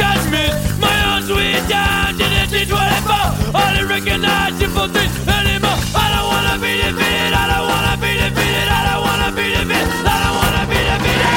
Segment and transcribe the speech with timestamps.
[0.00, 6.06] Judgment My own sweet down to the T24 I don't recognize simple things anymore I
[6.10, 10.18] don't wanna be defeated, I don't wanna be defeated I don't wanna be defeated, I
[10.24, 11.30] don't wanna be defeated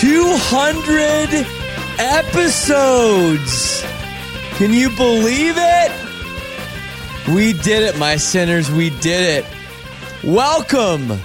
[0.00, 1.46] 200
[1.98, 3.84] episodes.
[4.56, 5.90] Can you believe it?
[7.34, 8.70] We did it, my sinners.
[8.70, 9.46] We did it.
[10.22, 11.20] Welcome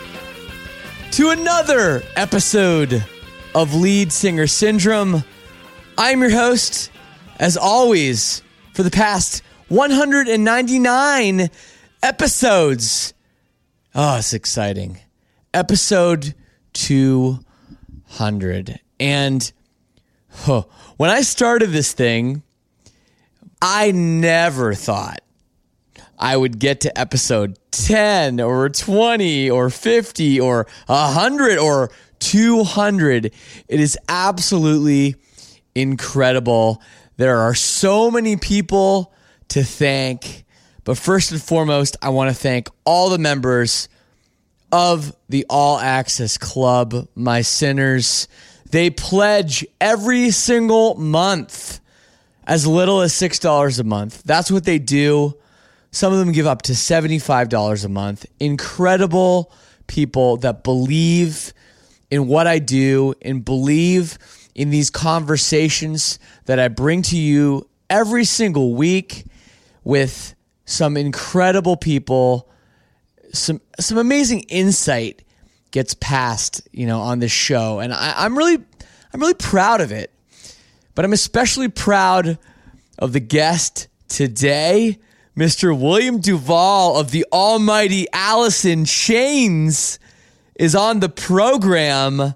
[1.13, 3.05] to another episode
[3.53, 5.23] of Lead Singer Syndrome.
[5.95, 6.89] I'm your host,
[7.39, 8.41] as always,
[8.73, 11.49] for the past 199
[12.01, 13.13] episodes.
[13.93, 15.01] Oh, it's exciting.
[15.53, 16.33] Episode
[16.73, 18.79] 200.
[18.99, 19.53] And
[20.31, 20.63] huh,
[20.97, 22.41] when I started this thing,
[23.61, 25.21] I never thought
[26.23, 33.25] I would get to episode 10 or 20 or 50 or 100 or 200.
[33.25, 33.33] It
[33.67, 35.17] is absolutely
[35.75, 36.81] incredible.
[37.17, 39.13] There are so many people
[39.49, 40.45] to thank.
[40.85, 43.89] But first and foremost, I want to thank all the members
[44.71, 48.29] of the All Access Club, my sinners.
[48.71, 51.81] They pledge every single month
[52.47, 54.23] as little as $6 a month.
[54.23, 55.37] That's what they do.
[55.93, 58.25] Some of them give up to $75 a month.
[58.39, 59.53] Incredible
[59.85, 61.53] people that believe
[62.09, 64.17] in what I do and believe
[64.55, 69.25] in these conversations that I bring to you every single week
[69.83, 70.33] with
[70.65, 72.49] some incredible people.
[73.31, 75.23] Some some amazing insight
[75.69, 78.57] gets passed, you know, on this show, and I, I'm really
[79.13, 80.11] I'm really proud of it.
[80.95, 82.39] But I'm especially proud
[82.97, 84.97] of the guest today,
[85.35, 85.77] Mr.
[85.77, 89.97] William Duvall of the almighty Alice in Chains
[90.55, 92.35] is on the program.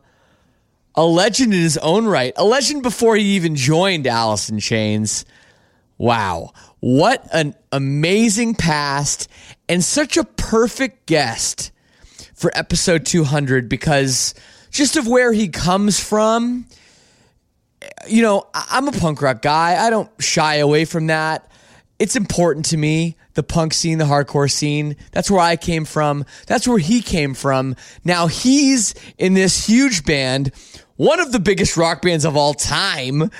[0.95, 2.33] A legend in his own right.
[2.37, 5.25] A legend before he even joined Alice in Chains.
[5.99, 6.53] Wow.
[6.79, 9.29] What an amazing past
[9.69, 11.71] and such a perfect guest
[12.33, 14.33] for episode 200 because
[14.71, 16.65] just of where he comes from
[18.07, 19.83] you know, I'm a punk rock guy.
[19.85, 21.49] I don't shy away from that.
[21.99, 24.95] It's important to me, the punk scene, the hardcore scene.
[25.11, 26.25] That's where I came from.
[26.45, 27.75] That's where he came from.
[28.03, 30.51] Now he's in this huge band,
[30.95, 33.31] one of the biggest rock bands of all time.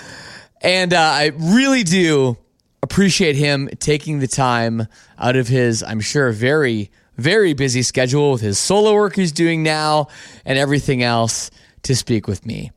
[0.62, 2.38] And uh, I really do
[2.81, 4.88] appreciate him taking the time
[5.19, 9.62] out of his, I'm sure, very, very busy schedule with his solo work he's doing
[9.62, 10.07] now
[10.45, 11.51] and everything else
[11.84, 12.72] to speak with me.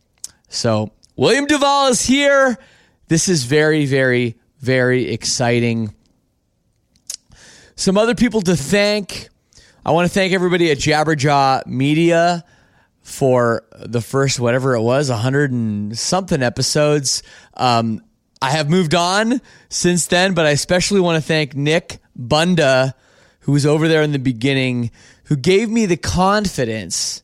[0.48, 2.59] So, William Duvall is here.
[3.09, 5.95] This is very, very, very exciting.
[7.77, 9.28] Some other people to thank.
[9.84, 12.45] I want to thank everybody at Jabberjaw Media
[13.01, 17.22] for the first, whatever it was, 100 and something episodes.
[17.54, 18.03] Um,
[18.42, 19.41] I have moved on
[19.71, 22.95] since then, but I especially want to thank Nick Bunda,
[23.41, 24.91] who was over there in the beginning,
[25.24, 27.22] who gave me the confidence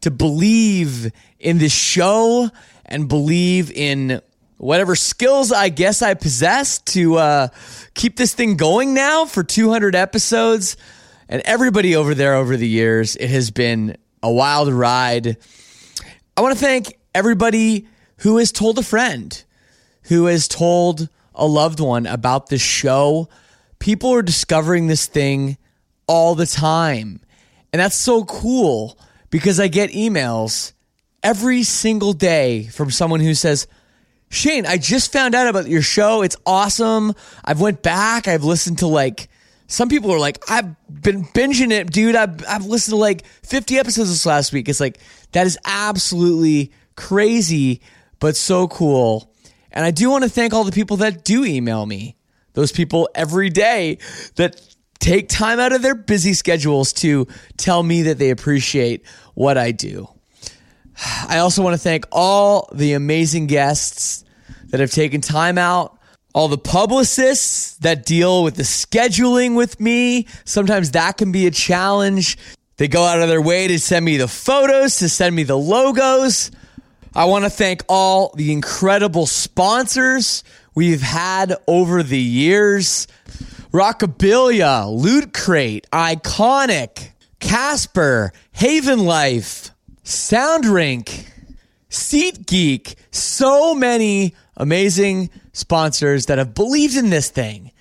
[0.00, 2.50] to believe in this show
[2.84, 4.20] and believe in
[4.64, 7.48] whatever skills I guess I possess to uh,
[7.92, 10.78] keep this thing going now for 200 episodes.
[11.28, 15.36] And everybody over there over the years, it has been a wild ride.
[16.34, 17.88] I want to thank everybody
[18.18, 19.44] who has told a friend,
[20.04, 23.28] who has told a loved one about this show.
[23.80, 25.58] People are discovering this thing
[26.06, 27.20] all the time.
[27.74, 30.72] And that's so cool because I get emails
[31.22, 33.66] every single day from someone who says,
[34.34, 36.22] Shane, I just found out about your show.
[36.22, 37.14] It's awesome.
[37.44, 38.26] I've went back.
[38.26, 39.28] I've listened to like
[39.66, 42.16] some people are like, I've been binging it, dude.
[42.16, 44.68] I've, I've listened to like 50 episodes this last week.
[44.68, 44.98] It's like,
[45.32, 47.80] that is absolutely crazy,
[48.18, 49.32] but so cool.
[49.70, 52.16] And I do want to thank all the people that do email me,
[52.52, 53.98] those people every day
[54.36, 54.60] that
[54.98, 57.26] take time out of their busy schedules to
[57.56, 60.08] tell me that they appreciate what I do.
[61.28, 64.23] I also want to thank all the amazing guests
[64.68, 65.98] that have taken time out,
[66.34, 70.26] all the publicists that deal with the scheduling with me.
[70.44, 72.36] Sometimes that can be a challenge.
[72.76, 75.56] They go out of their way to send me the photos, to send me the
[75.56, 76.50] logos.
[77.14, 80.42] I want to thank all the incredible sponsors
[80.74, 83.06] we've had over the years.
[83.72, 89.70] Rockabilia, Loot Crate, Iconic, Casper, Haven Life,
[90.04, 91.26] Soundrink,
[91.90, 97.72] SeatGeek, so many amazing sponsors that have believed in this thing.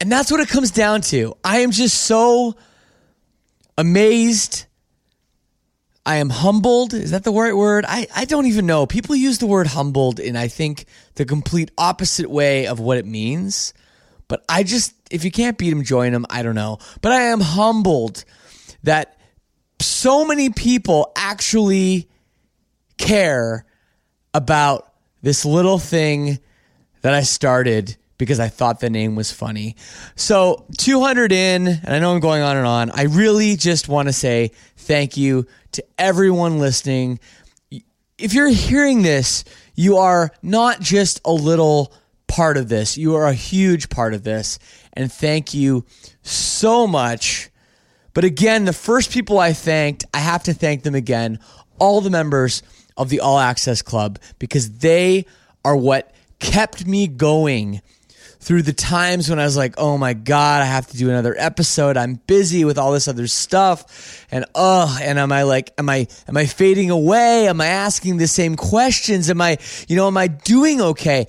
[0.00, 1.36] And that's what it comes down to.
[1.42, 2.56] I am just so
[3.76, 4.66] amazed.
[6.06, 6.94] I am humbled.
[6.94, 7.84] Is that the right word?
[7.86, 8.86] I, I don't even know.
[8.86, 13.06] People use the word humbled in, I think, the complete opposite way of what it
[13.06, 13.74] means.
[14.28, 16.26] But I just, if you can't beat them, join them.
[16.30, 16.78] I don't know.
[17.00, 18.24] But I am humbled
[18.84, 19.18] that
[19.80, 22.08] so many people actually
[22.98, 23.64] care
[24.34, 24.87] about
[25.22, 26.38] this little thing
[27.02, 29.76] that I started because I thought the name was funny.
[30.16, 32.90] So 200 in, and I know I'm going on and on.
[32.90, 37.20] I really just want to say thank you to everyone listening.
[38.18, 39.44] If you're hearing this,
[39.76, 41.92] you are not just a little
[42.26, 44.58] part of this, you are a huge part of this.
[44.92, 45.86] And thank you
[46.22, 47.50] so much.
[48.14, 51.38] But again, the first people I thanked, I have to thank them again,
[51.78, 52.62] all the members
[52.98, 55.24] of the All Access Club, because they
[55.64, 57.80] are what kept me going
[58.40, 61.34] through the times when I was like, oh my God, I have to do another
[61.36, 61.96] episode.
[61.96, 64.26] I'm busy with all this other stuff.
[64.30, 67.48] And oh, and am I like, am I, am I fading away?
[67.48, 69.28] Am I asking the same questions?
[69.28, 69.58] Am I,
[69.88, 71.26] you know, am I doing okay?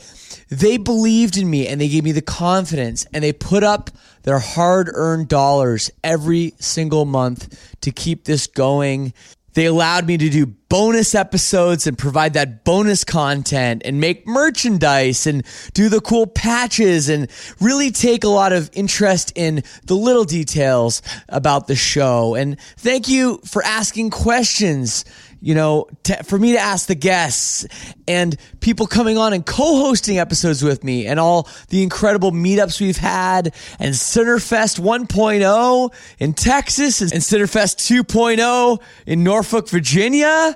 [0.49, 3.89] They believed in me and they gave me the confidence and they put up
[4.23, 9.13] their hard earned dollars every single month to keep this going.
[9.53, 15.25] They allowed me to do bonus episodes and provide that bonus content and make merchandise
[15.25, 15.43] and
[15.73, 17.29] do the cool patches and
[17.59, 22.35] really take a lot of interest in the little details about the show.
[22.35, 25.05] And thank you for asking questions
[25.41, 27.65] you know, to, for me to ask the guests
[28.07, 32.97] and people coming on and co-hosting episodes with me and all the incredible meetups we've
[32.97, 40.55] had and Centerfest 1.0 in Texas and Centerfest 2.0 in Norfolk, Virginia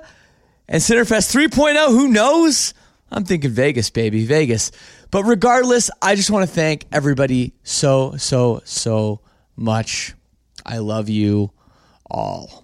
[0.68, 1.88] and Centerfest 3.0.
[1.88, 2.74] Who knows?
[3.10, 4.70] I'm thinking Vegas, baby, Vegas.
[5.10, 9.20] But regardless, I just want to thank everybody so, so, so
[9.56, 10.14] much.
[10.66, 11.52] I love you
[12.10, 12.63] all.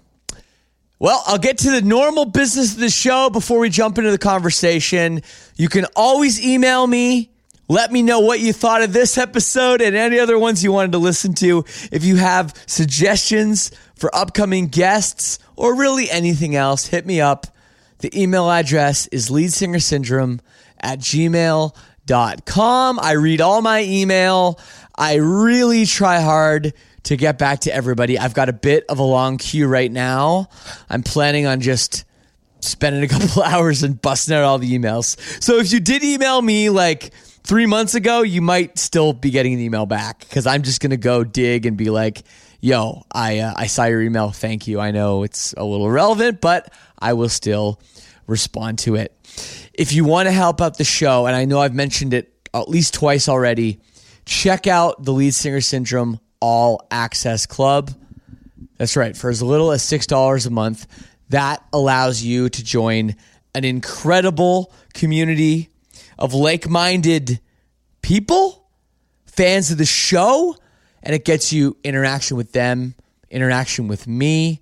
[1.03, 4.19] Well, I'll get to the normal business of the show before we jump into the
[4.19, 5.23] conversation.
[5.57, 7.31] You can always email me.
[7.71, 10.93] Let me know what you thought of this episode and any other ones you wanted
[10.93, 11.65] to listen to.
[11.91, 17.47] If you have suggestions for upcoming guests or really anything else, hit me up.
[18.01, 20.41] The email address is leadsingersyndrome
[20.81, 23.01] at gmail.com.
[23.01, 24.61] I read all my email.
[24.95, 28.19] I really try hard to get back to everybody.
[28.19, 30.49] I've got a bit of a long queue right now.
[30.89, 32.05] I'm planning on just
[32.61, 35.19] spending a couple hours and busting out all the emails.
[35.43, 39.55] So if you did email me like three months ago, you might still be getting
[39.55, 42.23] an email back because I'm just going to go dig and be like,
[42.61, 44.31] yo, I, uh, I saw your email.
[44.31, 44.81] Thank you.
[44.81, 47.81] I know it's a little relevant, but I will still
[48.27, 49.15] respond to it.
[49.75, 52.69] If you want to help out the show, and I know I've mentioned it at
[52.69, 53.81] least twice already,
[54.27, 57.93] check out the Lead Singer Syndrome all Access Club.
[58.79, 59.17] That's right.
[59.17, 60.87] For as little as $6 a month,
[61.29, 63.15] that allows you to join
[63.55, 65.69] an incredible community
[66.19, 67.41] of like minded
[68.03, 68.67] people,
[69.27, 70.57] fans of the show,
[71.03, 72.95] and it gets you interaction with them,
[73.31, 74.61] interaction with me,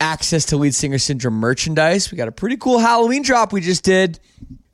[0.00, 2.10] access to Lead Singer Syndrome merchandise.
[2.10, 4.18] We got a pretty cool Halloween drop we just did.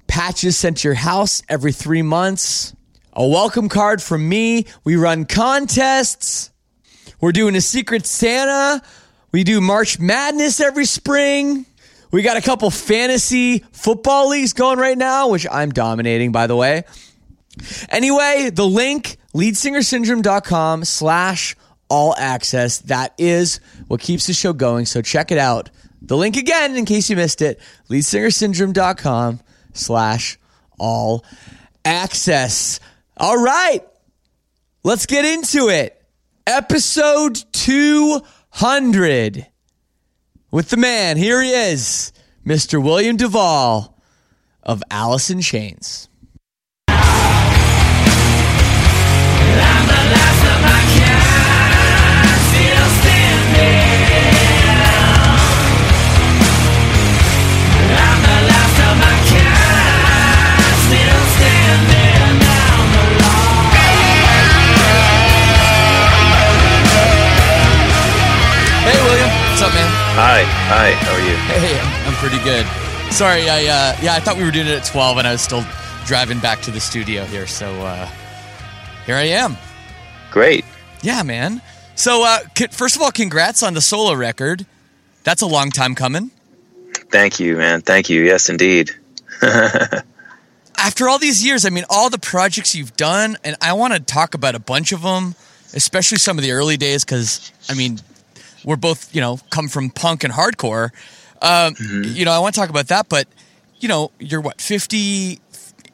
[0.07, 2.75] Patches sent to your house every three months
[3.12, 4.67] a welcome card from me.
[4.85, 6.50] We run contests.
[7.21, 8.83] We're doing a Secret Santa.
[9.33, 11.67] We do March Madness every spring.
[12.11, 16.57] We got a couple fantasy football leagues going right now, which I'm dominating, by the
[16.57, 16.85] way.
[17.88, 21.57] Anyway, the link, leadsingersyndrome.com slash
[21.88, 22.79] all access.
[22.79, 24.87] That is what keeps the show going.
[24.87, 25.71] So check it out.
[26.02, 29.40] The link again, in case you missed it, leadsingersyndrome.com
[29.75, 30.38] slash
[30.79, 31.25] all
[31.85, 32.81] access.
[33.21, 33.81] All right,
[34.83, 36.03] let's get into it.
[36.47, 39.47] Episode 200
[40.50, 41.19] with the man.
[41.19, 42.15] Here he is,
[42.47, 42.83] Mr.
[42.83, 44.03] William Duvall
[44.62, 46.09] of Alice in Chains.
[70.23, 70.93] Hi, hi.
[70.93, 71.35] How are you?
[71.35, 72.67] Hey, I'm, pretty good.
[73.11, 75.41] Sorry, I uh, yeah, I thought we were doing it at 12, and I was
[75.41, 75.65] still
[76.05, 77.47] driving back to the studio here.
[77.47, 78.07] So uh,
[79.07, 79.57] here I am.
[80.31, 80.67] Great.
[81.00, 81.62] Yeah, man.
[81.95, 84.67] So uh, first of all, congrats on the solo record.
[85.25, 86.31] That's a long time coming.
[87.11, 87.81] Thank you, man.
[87.81, 88.23] Thank you.
[88.23, 88.91] Yes, indeed.
[90.77, 94.00] After all these years, I mean, all the projects you've done, and I want to
[94.00, 95.35] talk about a bunch of them,
[95.73, 98.00] especially some of the early days, because I mean,
[98.64, 100.90] we're both you know come from punk and hardcore.
[101.43, 103.26] Um, You know, I want to talk about that, but
[103.79, 105.40] you know, you're what 50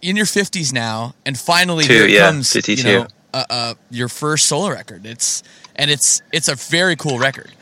[0.02, 2.82] in your 50s now, and finally Two, here yeah, comes 52.
[2.88, 5.06] you know uh, uh, your first solo record.
[5.06, 5.42] It's
[5.76, 7.52] and it's it's a very cool record.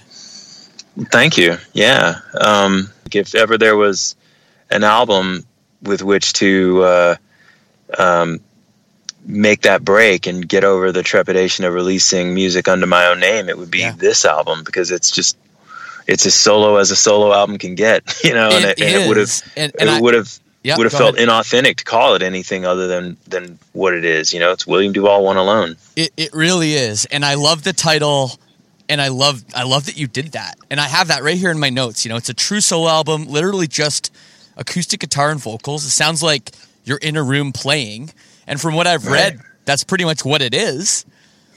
[1.10, 1.56] Thank you.
[1.72, 2.20] Yeah.
[2.40, 4.14] Um, if ever there was
[4.70, 5.44] an album
[5.82, 7.16] with which to uh,
[7.98, 8.40] um,
[9.24, 13.48] make that break and get over the trepidation of releasing music under my own name,
[13.48, 13.92] it would be Yeah.
[13.96, 15.36] this album because it's just
[16.06, 18.02] it's as solo as a solo album can get.
[18.24, 19.42] You know, and It it, would have.
[19.56, 21.28] It would have Yeah, would have felt ahead.
[21.28, 24.32] inauthentic to call it anything other than than what it is.
[24.32, 25.76] You know, it's William Duvall one alone.
[25.96, 28.38] It it really is, and I love the title,
[28.88, 31.50] and I love I love that you did that, and I have that right here
[31.50, 32.04] in my notes.
[32.04, 34.10] You know, it's a true solo album, literally just
[34.56, 35.84] acoustic guitar and vocals.
[35.86, 36.50] It sounds like
[36.84, 38.10] you're in a room playing,
[38.46, 41.04] and from what I've read, that's pretty much what it is.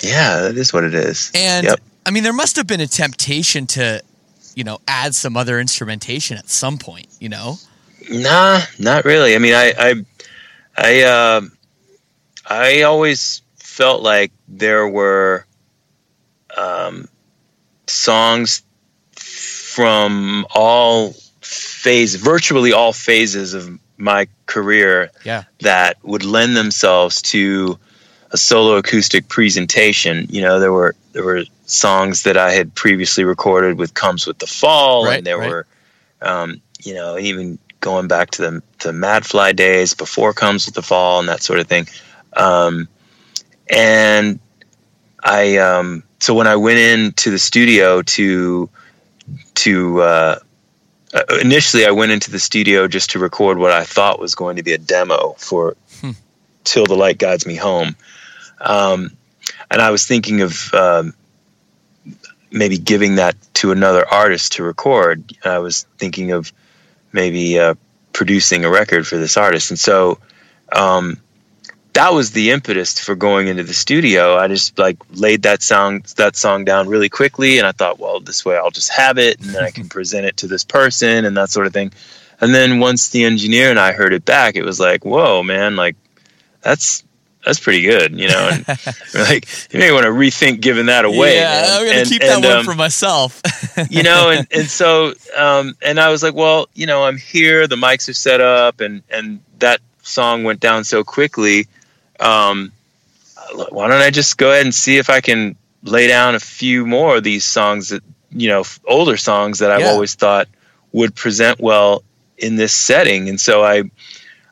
[0.03, 1.31] Yeah, that is what it is.
[1.33, 1.79] And Yep.
[2.05, 4.01] I mean, there must have been a temptation to,
[4.55, 7.07] you know, add some other instrumentation at some point.
[7.19, 7.57] You know,
[8.09, 9.35] Nah, not really.
[9.35, 10.05] I mean, I, I,
[10.77, 11.41] I, uh,
[12.45, 15.45] I always felt like there were
[16.55, 17.07] um,
[17.87, 18.63] songs
[19.11, 27.77] from all phase, virtually all phases of my career yeah, that would lend themselves to
[28.31, 30.27] a solo acoustic presentation.
[30.29, 34.39] You know, there were there were songs that I had previously recorded with "Comes with
[34.39, 35.49] the Fall," Right, and there right.
[35.49, 35.67] were,
[36.21, 40.81] um, you know, even going back to the the Madfly days before "Comes with the
[40.81, 41.87] Fall" and that sort of thing.
[42.33, 42.87] Um,
[43.69, 44.39] and
[45.23, 48.69] I, um, so when I went into the studio to
[49.55, 50.39] to uh,
[51.29, 54.55] uh, initially I went into the studio just to record what I thought was going
[54.57, 55.75] to be a demo for
[56.63, 57.95] "Till the Light Guides Me Home,"
[58.61, 59.11] um,
[59.71, 61.13] and I was thinking of um,
[62.51, 65.33] maybe giving that to another artist to record.
[65.43, 66.51] I was thinking of
[67.11, 67.75] maybe uh,
[68.13, 70.19] producing a record for this artist, and so.
[70.73, 71.21] Um,
[71.97, 74.35] that was the impetus for going into the studio.
[74.37, 78.19] I just like laid that song that song down really quickly, and I thought, well,
[78.19, 81.25] this way I'll just have it, and then I can present it to this person
[81.25, 81.91] and that sort of thing.
[82.39, 85.75] And then once the engineer and I heard it back, it was like, whoa, man,
[85.75, 85.95] like
[86.61, 87.03] that's
[87.43, 88.49] that's pretty good, you know.
[88.51, 88.67] And
[89.15, 91.37] like, you may want to rethink giving that away.
[91.37, 91.49] yeah.
[91.49, 91.71] man.
[91.79, 93.41] I'm gonna And- keep that and, one um, for myself.
[93.89, 97.67] you know and, and so um, and i was like well you know i'm here
[97.67, 101.67] the mics are set up and and that song went down so quickly
[102.19, 102.71] um,
[103.69, 106.85] why don't i just go ahead and see if i can lay down a few
[106.85, 109.91] more of these songs that you know older songs that i've Yeah.
[109.91, 110.47] always thought
[110.91, 112.03] would present well
[112.37, 113.83] in this setting and so i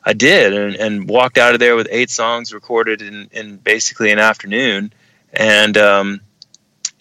[0.04, 4.10] i did and, and walked out of there with eight songs recorded in, in basically
[4.12, 4.92] an afternoon
[5.32, 6.20] and um,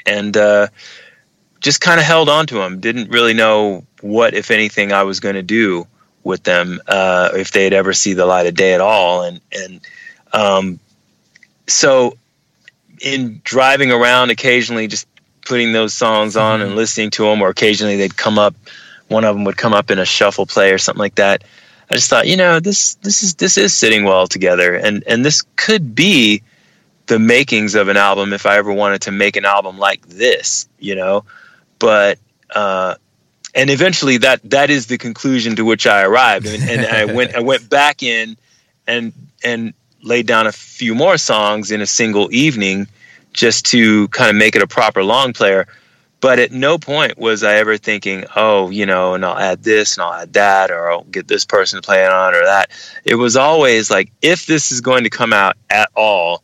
[0.05, 0.67] and uh,
[1.61, 2.79] just kind of held on to them.
[2.79, 5.87] Didn't really know what, if anything, I was going to do
[6.23, 9.23] with them, uh, if they'd ever see the light of day at all.
[9.23, 9.79] And and
[10.35, 10.79] um,
[11.67, 12.17] so,
[12.99, 15.07] in driving around, occasionally just
[15.45, 18.53] putting those songs on and listening to them, or occasionally they'd come up.
[19.07, 21.43] One of them would come up in a shuffle play or something like that.
[21.89, 25.23] I just thought, you know, this this is this is sitting well together, and and
[25.23, 26.41] this could be
[27.05, 30.67] the makings of an album if I ever wanted to make an album like this,
[30.79, 31.23] you know.
[31.79, 32.19] But
[32.53, 32.95] uh,
[33.53, 37.35] and eventually that that is the conclusion to which I arrived, and, and I went
[37.35, 38.35] I went back in
[38.85, 39.13] and
[39.43, 39.73] and
[40.05, 42.87] laid down a few more songs in a single evening
[43.33, 45.67] just to kind of make it a proper long player.
[46.21, 49.97] But at no point was I ever thinking, oh, you know, and I'll add this
[49.97, 52.71] and I'll add that, or I'll get this person to play it on or that.
[53.03, 56.41] It was always like, if this is going to come out at all,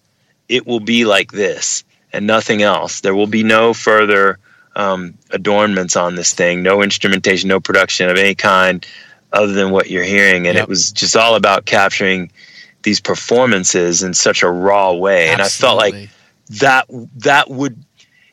[0.50, 3.00] it will be like this and nothing else.
[3.00, 4.38] There will be no further
[4.76, 8.86] um, adornments on this thing, no instrumentation, no production of any kind
[9.32, 10.48] other than what you're hearing.
[10.48, 10.64] And yep.
[10.64, 12.32] it was just all about capturing
[12.84, 15.30] these performances in such a raw way.
[15.30, 15.34] Absolutely.
[15.34, 16.10] And I felt like
[16.60, 16.86] that
[17.18, 17.84] that would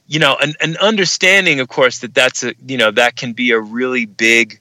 [0.06, 3.52] you know an, an understanding of course that that's a you know that can be
[3.52, 4.58] a really big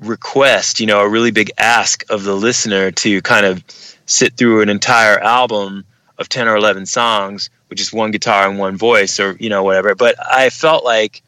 [0.00, 3.64] request you know a really big ask of the listener to kind of
[4.04, 5.84] sit through an entire album
[6.18, 9.64] of 10 or 11 songs with just one guitar and one voice or you know
[9.64, 11.22] whatever but i felt like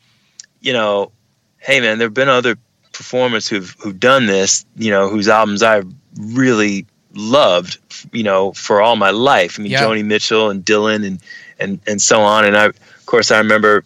[0.61, 1.11] you know
[1.59, 2.57] hey man there've been other
[2.93, 7.79] performers who've who've done this you know whose albums i've really loved
[8.13, 9.83] you know for all my life i mean yeah.
[9.83, 11.21] joni mitchell and dylan and
[11.59, 12.45] and and so on.
[12.45, 13.85] And I, of course, I remember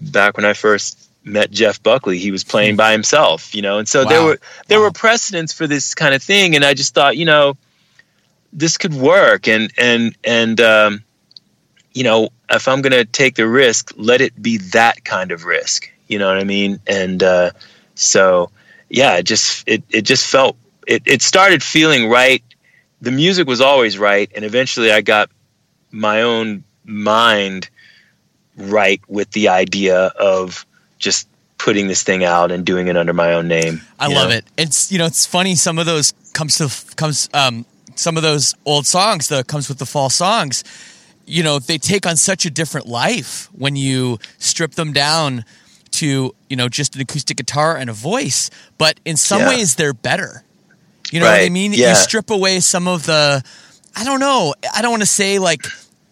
[0.00, 3.88] back when I first met Jeff Buckley, he was playing by himself, you know, and
[3.88, 4.08] so wow.
[4.08, 4.86] there were there wow.
[4.86, 7.56] were precedents for this kind of thing, and I just thought, you know,
[8.52, 11.04] this could work, and and and um,
[11.92, 15.44] you know, if I'm going to take the risk, let it be that kind of
[15.44, 16.80] risk, you know what I mean?
[16.86, 17.50] And uh,
[17.94, 18.50] so,
[18.88, 22.42] yeah, it just it it just felt it it started feeling right.
[23.00, 25.30] The music was always right, and eventually I got
[25.90, 27.68] my own mind
[28.56, 30.64] right with the idea of
[30.98, 33.80] just putting this thing out and doing it under my own name.
[33.98, 34.36] I love know?
[34.36, 34.44] it.
[34.56, 37.64] It's you know it's funny some of those comes to comes um
[37.94, 40.64] some of those old songs that comes with the fall songs
[41.26, 45.44] you know they take on such a different life when you strip them down
[45.90, 49.48] to you know just an acoustic guitar and a voice but in some yeah.
[49.48, 50.42] ways they're better
[51.12, 51.40] you know right.
[51.40, 51.90] what i mean yeah.
[51.90, 53.42] you strip away some of the
[53.96, 55.62] i don't know i don't want to say like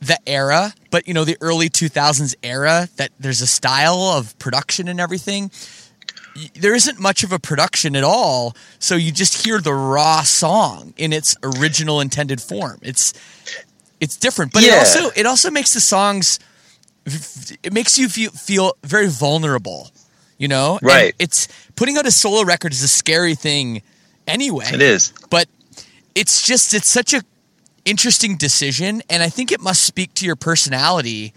[0.03, 4.89] the era, but you know, the early 2000s era that there's a style of production
[4.89, 5.51] and everything.
[6.55, 10.93] There isn't much of a production at all, so you just hear the raw song
[10.97, 12.81] in its original intended form.
[12.83, 13.15] It's
[14.01, 14.77] it's different, but yeah.
[14.77, 16.41] it also it also makes the songs
[17.63, 19.91] it makes you feel feel very vulnerable,
[20.39, 20.81] you know?
[20.83, 21.13] Right.
[21.13, 23.83] And it's putting out a solo record is a scary thing
[24.27, 24.67] anyway.
[24.73, 25.13] It is.
[25.31, 25.49] But
[26.15, 27.23] it's just it's such a
[27.85, 31.33] interesting decision, and I think it must speak to your personality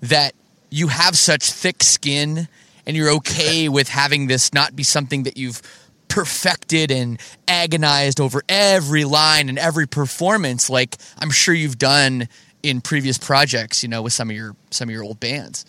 [0.00, 0.34] that
[0.70, 2.48] you have such thick skin
[2.86, 5.62] and you're okay with having this not be something that you've
[6.08, 12.28] perfected and agonized over every line and every performance like I'm sure you've done
[12.62, 15.64] in previous projects, you know, with some of your some of your old bands.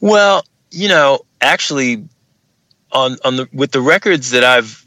[0.00, 2.04] Well, you know, actually
[2.92, 4.83] on on the with the records that I've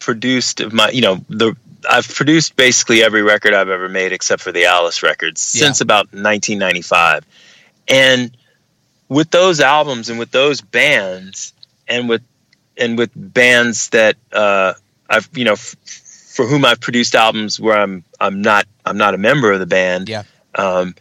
[0.00, 1.54] produced my, you know, the
[1.88, 5.66] I've produced basically every record I've ever made except for the Alice records yeah.
[5.66, 7.24] since about 1995.
[7.88, 8.36] And
[9.08, 11.52] with those albums and with those bands
[11.88, 12.22] and with
[12.76, 14.74] and with bands that uh,
[15.08, 19.14] I've you know f- for whom I've produced albums where I'm I'm not I'm not
[19.14, 20.08] a member of the band.
[20.08, 20.22] Yeah.
[20.54, 20.94] Um,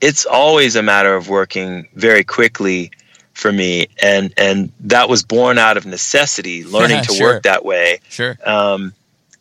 [0.00, 2.90] it's always a matter of working very quickly
[3.36, 7.34] for me, and and that was born out of necessity, learning to sure.
[7.34, 8.00] work that way.
[8.08, 8.36] Sure.
[8.44, 8.94] Um,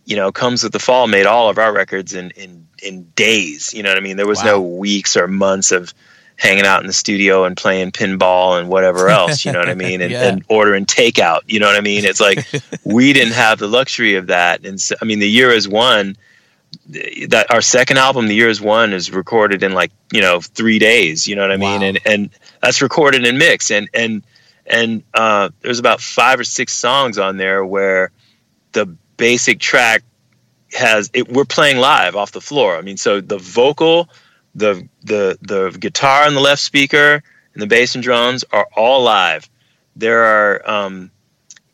[0.05, 3.73] you know, comes with the fall made all of our records in in in days.
[3.73, 4.17] You know what I mean?
[4.17, 4.51] There was wow.
[4.51, 5.93] no weeks or months of
[6.37, 9.45] hanging out in the studio and playing pinball and whatever else.
[9.45, 10.01] You know what I mean?
[10.01, 10.27] And, yeah.
[10.27, 11.41] and ordering takeout.
[11.47, 12.03] You know what I mean?
[12.03, 12.45] It's like
[12.83, 14.65] we didn't have the luxury of that.
[14.65, 16.17] And so, I mean, the year is one.
[17.29, 20.79] That our second album, the year is one, is recorded in like you know three
[20.79, 21.27] days.
[21.27, 21.81] You know what I mean?
[21.81, 21.87] Wow.
[21.87, 22.29] And and
[22.61, 23.71] that's recorded and mixed.
[23.71, 24.23] And and
[24.65, 28.11] and uh, there's about five or six songs on there where
[28.71, 28.85] the
[29.17, 30.03] basic track
[30.73, 32.77] has it we're playing live off the floor.
[32.77, 34.09] I mean, so the vocal,
[34.53, 39.03] the the the guitar and the left speaker and the bass and drums are all
[39.03, 39.49] live.
[39.95, 41.11] There are um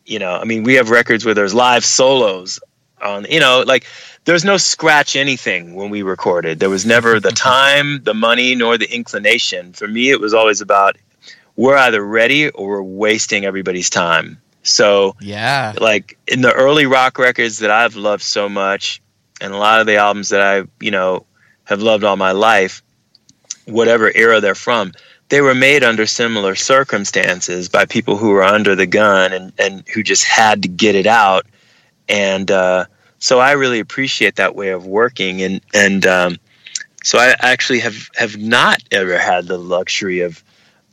[0.04, 2.58] you know, I mean, we have records where there's live solos
[3.00, 3.86] on, you know, like
[4.24, 6.60] there's no scratch anything when we recorded.
[6.60, 9.72] There was never the time, the money, nor the inclination.
[9.72, 10.96] For me, it was always about
[11.56, 14.38] we're either ready or we're wasting everybody's time.
[14.62, 19.02] So yeah, like in the early rock records that I've loved so much,
[19.40, 21.26] and a lot of the albums that I you know
[21.64, 22.82] have loved all my life,
[23.66, 24.92] whatever era they're from,
[25.30, 29.88] they were made under similar circumstances by people who were under the gun and and
[29.88, 31.44] who just had to get it out,
[32.08, 32.84] and uh,
[33.22, 36.38] so I really appreciate that way of working, and and um,
[37.04, 40.42] so I actually have have not ever had the luxury of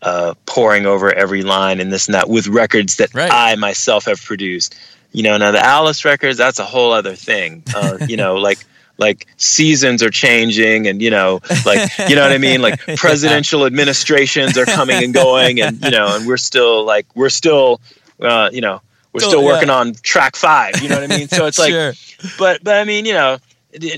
[0.03, 3.31] uh, poring over every line and this and that with records that Right.
[3.33, 4.75] I myself have produced.
[5.11, 7.63] You know, now the Alice records, that's a whole other thing.
[7.73, 8.59] Uh, you know, like
[8.99, 13.65] like seasons are changing and you know like you know what i mean like presidential
[13.65, 17.79] administrations are coming and going and you know and we're still like we're still
[18.19, 18.81] uh, you know
[19.13, 19.47] we're Still, still yeah.
[19.47, 21.93] working on track five you know what i mean so it's like Sure.
[22.37, 23.37] but but I mean, you know,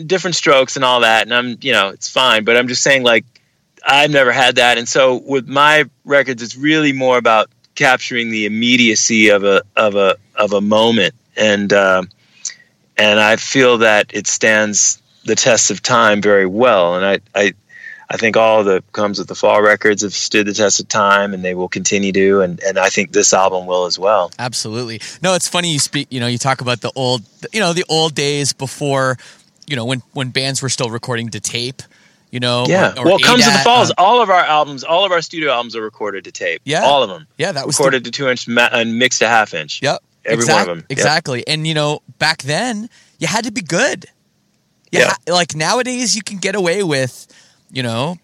[0.06, 2.44] different strokes and all that, and I'm you know it's fine.
[2.44, 3.26] But I'm just saying like
[3.86, 8.46] I've never had that, and so with my records, it's really more about capturing the
[8.46, 12.04] immediacy of a of a of a moment, and uh,
[12.98, 17.54] and I feel that it stands the test of time very well, and I I.
[18.14, 21.34] I think all the comes with the fall records have stood the test of time,
[21.34, 24.32] and they will continue to, and, and I think this album will as well.
[24.38, 25.00] Absolutely.
[25.24, 26.08] No, it's funny you speak.
[26.12, 27.22] You know, you talk about the old,
[27.54, 29.18] you know, the old days before,
[29.66, 31.82] you know, when when bands were still recording to tape.
[32.32, 32.94] You know, Yeah.
[32.96, 33.90] or- or well, comes to the falls.
[33.90, 36.62] um, all of our albums, all of our studio albums are recorded to tape.
[36.64, 36.84] Yeah.
[36.84, 37.28] All of them.
[37.38, 39.82] yeah, that was the- recorded to two inch ma- and mixed to half inch.
[39.82, 40.00] Yep.
[40.24, 40.86] Every exact- one of them.
[40.90, 40.98] Yep.
[40.98, 41.46] Exactly.
[41.46, 44.06] And you know, back then you had to be good.
[44.94, 45.08] You Yeah.
[45.10, 47.28] ha- like nowadays you can get away with,
[47.72, 48.18] you know,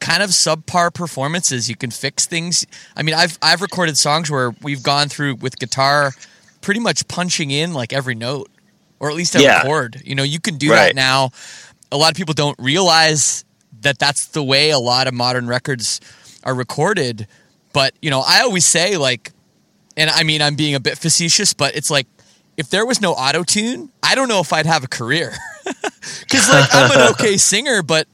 [0.00, 1.68] kind of subpar performances.
[1.68, 2.66] You can fix things.
[2.96, 6.12] I mean, I've I've recorded songs where we've gone through with guitar
[6.60, 8.48] pretty much punching in like every note
[9.00, 9.62] or at least every Yeah.
[9.62, 10.00] chord.
[10.04, 10.88] You know, you can do Right.
[10.88, 11.30] that now.
[11.90, 13.44] A lot of people don't realize
[13.80, 16.00] that that's the way a lot of modern records
[16.44, 17.26] are recorded.
[17.72, 19.32] But, you know, I always say like
[19.96, 22.06] and I mean I'm being a bit facetious, but it's like
[22.56, 25.32] if there was no auto tune, I don't know if I'd have a career.
[26.30, 28.06] Cuz like I'm an okay singer, but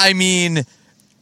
[0.00, 0.64] I mean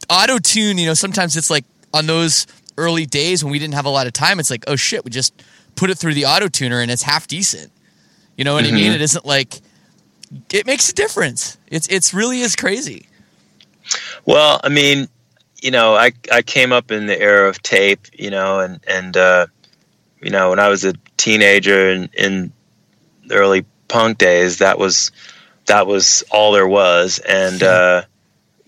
[0.09, 3.85] auto tune, you know, sometimes it's like on those early days when we didn't have
[3.85, 5.43] a lot of time, it's like, oh shit, we just
[5.75, 7.71] put it through the auto tuner and it's half decent.
[8.37, 8.93] You know what I mean?
[8.93, 9.59] It isn't like
[10.53, 11.57] it makes a difference.
[11.67, 13.07] It's it's really is crazy.
[14.25, 15.07] Well, I mean,
[15.61, 19.17] you know, I I came up in the era of tape, you know, and and
[19.17, 19.47] uh,
[20.21, 22.53] you know, when I was a teenager in, in
[23.25, 25.11] the early punk days, that was
[25.65, 28.03] that was all there was, and uh,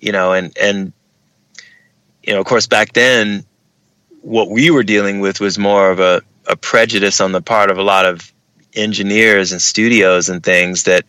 [0.01, 0.93] you know, and and
[2.23, 3.45] you know, of course, back then,
[4.21, 7.77] what we were dealing with was more of a, a prejudice on the part of
[7.77, 8.31] a lot of
[8.75, 11.05] engineers and studios and things that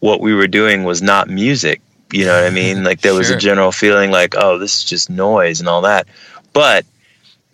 [0.00, 1.80] what we were doing was not music.
[2.12, 2.84] You know what I mean?
[2.84, 3.36] Like there was Sure.
[3.36, 6.08] a general feeling like, oh, this is just noise and all that.
[6.52, 6.86] But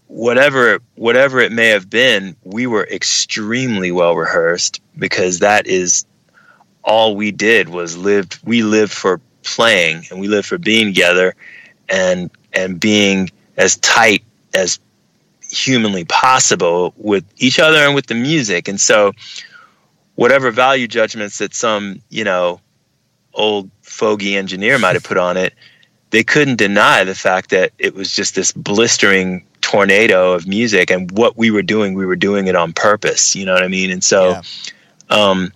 [0.06, 6.06] whatever whatever it may have been, we were extremely well rehearsed because that is
[6.82, 9.20] all we did was lived we lived for
[9.56, 11.34] playing and we lived for being together
[11.88, 14.22] and and being as tight
[14.54, 14.78] as
[15.50, 18.68] humanly possible with each other and with the music.
[18.68, 19.12] And so
[20.14, 22.60] whatever value judgments that some, you know,
[23.34, 25.54] old fogey engineer might have put on it,
[26.10, 31.10] they couldn't deny the fact that it was just this blistering tornado of music and
[31.12, 33.34] what we were doing, we were doing it on purpose.
[33.36, 33.90] You know what I mean?
[33.90, 34.42] And so Yeah.
[35.10, 35.52] um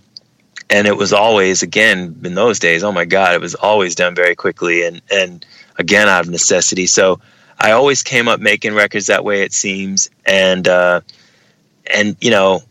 [0.70, 4.14] and it was always again in those days, oh my God, it was always done
[4.14, 5.44] very quickly and and
[5.76, 6.86] again out of necessity.
[6.86, 7.20] So
[7.58, 11.00] I always came up making records that way it seems and uh
[11.86, 12.62] and you know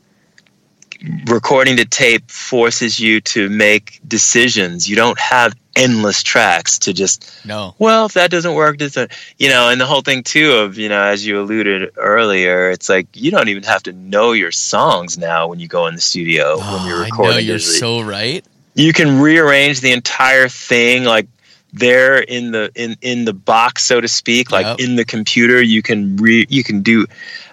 [1.26, 4.88] recording to tape forces you to make decisions.
[4.90, 7.76] You don't have endless tracks to just No.
[7.80, 9.08] well, if that doesn't work, this, uh,
[9.38, 12.90] you know, and the whole thing too of, you know, as you alluded earlier, it's
[12.90, 16.02] like you don't even have to know your songs now when you go in the
[16.02, 17.32] studio when you're Oh, recording.
[17.38, 18.44] I know you're so right.
[18.76, 21.28] you can rearrange the entire thing like
[21.74, 24.80] there in the in in the box so to speak like Yep.
[24.82, 27.06] in the computer you can re you can do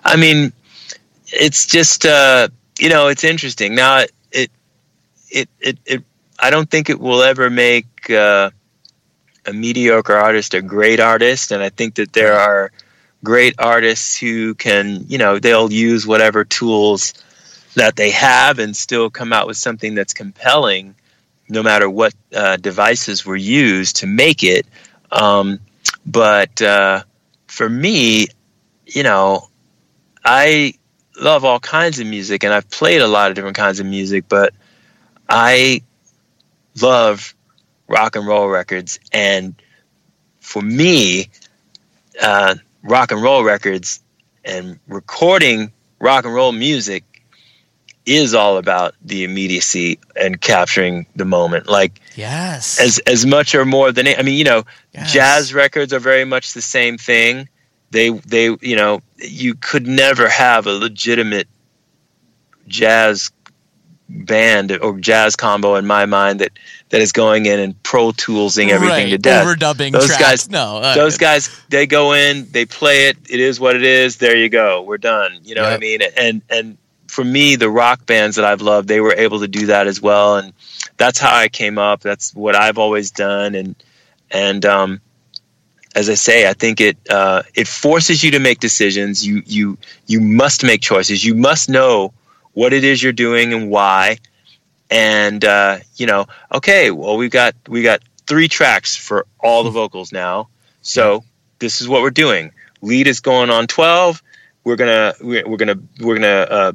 [0.05, 0.53] i mean
[1.29, 2.49] it's just uh
[2.81, 3.99] you know it's interesting now
[4.33, 4.51] it
[5.31, 6.03] it it, it
[6.39, 8.51] i don't think it will ever make uh
[9.47, 12.71] a mediocre artist a great artist and i think that there are
[13.25, 17.15] great artists who can you know they'll use whatever tools
[17.75, 20.95] that they have and still come out with something that's compelling
[21.49, 24.67] no matter what uh, devices were used to make it.
[25.11, 25.61] Um,
[26.05, 27.03] but uh,
[27.47, 28.27] for me
[28.87, 29.49] you know
[30.25, 30.73] i
[31.21, 34.25] love all kinds of music and i've played a lot of different kinds of music
[34.29, 34.55] but
[35.29, 35.83] i
[36.83, 37.35] love
[37.89, 39.55] rock and roll records and
[40.41, 41.29] for me
[42.23, 44.01] uh, rock and roll records
[44.45, 47.05] and recording rock and roll music
[48.07, 52.81] is all about the immediacy and capturing the moment like Yes.
[52.81, 54.65] as as much or more than i mean you know
[54.95, 55.13] Yes.
[55.13, 57.49] jazz records are very much the same thing
[57.91, 61.49] they they you know you could never have a legitimate
[62.67, 63.31] jazz
[64.09, 66.53] band or jazz combo in my mind that
[66.89, 69.11] that is going in and pro toolsing everything right.
[69.11, 69.47] to death.
[69.47, 70.23] Overdubbing Those tracks.
[70.23, 73.19] guys- no, uh, Those guys, they go in, they play it.
[73.29, 74.17] It is what it is.
[74.17, 74.83] There you go.
[74.83, 75.41] We're done.
[75.45, 76.01] You know what I mean?
[76.17, 79.67] And and for me, the rock bands that I've loved, they were able to do
[79.67, 80.37] that as well.
[80.37, 80.53] And
[80.97, 82.01] that's how I came up.
[82.01, 83.55] That's what I've always done.
[83.55, 83.75] And
[84.31, 85.01] and um,
[85.95, 89.27] as I say, I think it uh, it forces you to make decisions.
[89.27, 91.25] You you you must make choices.
[91.25, 92.13] You must know
[92.59, 94.19] what it is you're doing and why.
[94.91, 99.71] And uh, you know, okay, well we've got we got three tracks for all the
[99.71, 100.49] vocals now.
[100.83, 101.23] So
[101.61, 102.51] this is what we're doing.
[102.83, 104.21] Lead is going on twelve.
[104.65, 106.73] We're gonna we're, we're gonna we're gonna uh,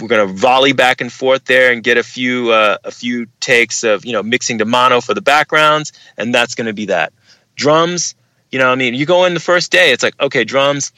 [0.00, 3.84] we're gonna volley back and forth there and get a few uh, a few takes
[3.84, 7.12] of you know mixing to mono for the backgrounds, and that's gonna be that.
[7.56, 8.14] Drums,
[8.50, 10.92] you know, I mean, you go in the first day, it's like okay, drums,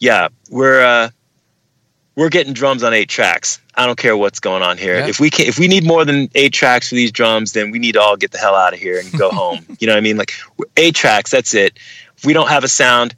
[0.00, 1.10] yeah, we're uh,
[2.18, 3.60] we're getting drums on eight tracks.
[3.76, 4.98] I don't care what's going on here.
[4.98, 5.06] Yeah.
[5.06, 7.78] If we can, if we need more than eight tracks for these drums, then we
[7.78, 9.64] need to all get the hell out of here and go home.
[9.78, 10.16] You know what I mean?
[10.16, 10.32] Like
[10.76, 11.78] eight tracks, that's it.
[12.16, 13.14] If we don't have a sound,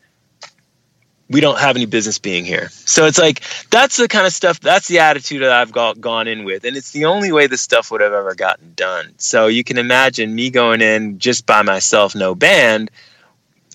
[1.30, 2.68] we don't have any business being here.
[2.68, 4.60] So it's like that's the kind of stuff.
[4.60, 7.62] That's the attitude that I've got, gone in with, and it's the only way this
[7.62, 9.14] stuff would have ever gotten done.
[9.16, 12.90] So you can imagine me going in just by myself, no band.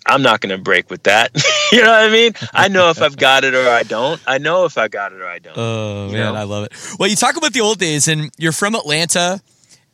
[0.05, 1.31] I'm not going to break with that.
[1.71, 2.33] you know what I mean?
[2.53, 4.21] I know if I've got it or I don't.
[4.27, 5.57] I know if I got it or I don't.
[5.57, 6.35] Oh man, know?
[6.35, 6.73] I love it.
[6.99, 9.41] Well, you talk about the old days, and you're from Atlanta,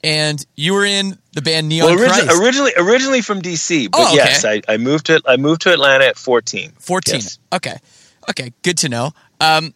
[0.04, 4.08] and you were in the band Neon well, origi- originally, originally from DC, but Oh,
[4.08, 4.16] okay.
[4.16, 6.72] yes, I, I moved to I moved to Atlanta at 14.
[6.80, 7.16] 14.
[7.16, 7.40] Yes.
[7.54, 7.78] Okay.
[8.30, 8.52] Okay.
[8.64, 9.12] Good to know.
[9.40, 9.74] Um,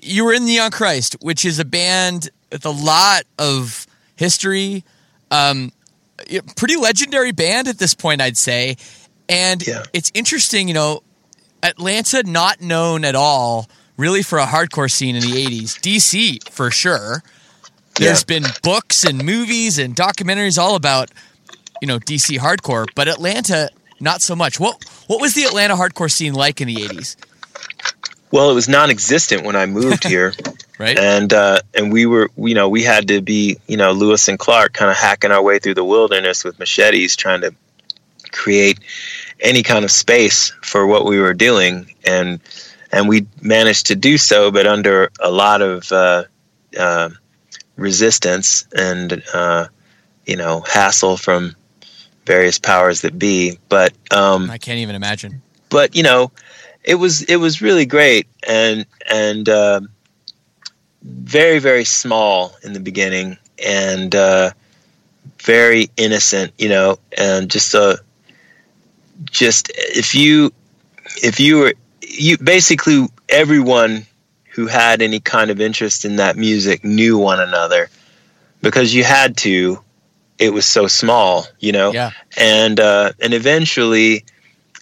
[0.00, 4.84] you were in Neon Christ, which is a band with a lot of history.
[5.30, 5.72] Um,
[6.56, 8.76] pretty legendary band at this point, I'd say.
[9.28, 9.84] And Yeah.
[9.92, 11.02] it's interesting, you know,
[11.62, 15.76] Atlanta not known at all really for a hardcore scene in the 80s.
[15.80, 17.22] DC for sure.
[17.96, 18.24] There's Yeah.
[18.26, 21.10] been books and movies and documentaries all about,
[21.82, 24.60] you know, DC hardcore, but Atlanta not so much.
[24.60, 27.16] What what was the Atlanta hardcore scene like in the 80s?
[28.30, 30.34] Well, it was non-existent when I moved here.
[30.78, 30.96] Right?
[30.96, 34.38] and uh, and we were you know we had to be you know Lewis and
[34.38, 37.52] Clark kind of hacking our way through the wilderness with machetes trying to
[38.32, 38.78] create
[39.40, 41.92] any kind of space for what we were doing.
[42.06, 42.40] And
[42.90, 46.24] and we managed to do so but under a lot of uh,
[46.78, 47.10] uh,
[47.76, 49.68] resistance and uh,
[50.26, 51.54] you know hassle from
[52.26, 53.58] various powers that be.
[53.68, 55.42] But um, I can't even imagine.
[55.70, 56.30] but you know,
[56.84, 58.26] it was it was really great.
[58.46, 59.80] And and uh,
[61.02, 64.50] very very small in the beginning and uh,
[65.42, 67.98] very innocent, you know, and just a
[69.24, 70.52] just if you
[71.22, 74.06] if you were you basically everyone
[74.52, 77.88] who had any kind of interest in that music knew one another
[78.62, 79.80] because you had to
[80.38, 82.10] it was so small you know Yeah.
[82.36, 84.24] and uh, and eventually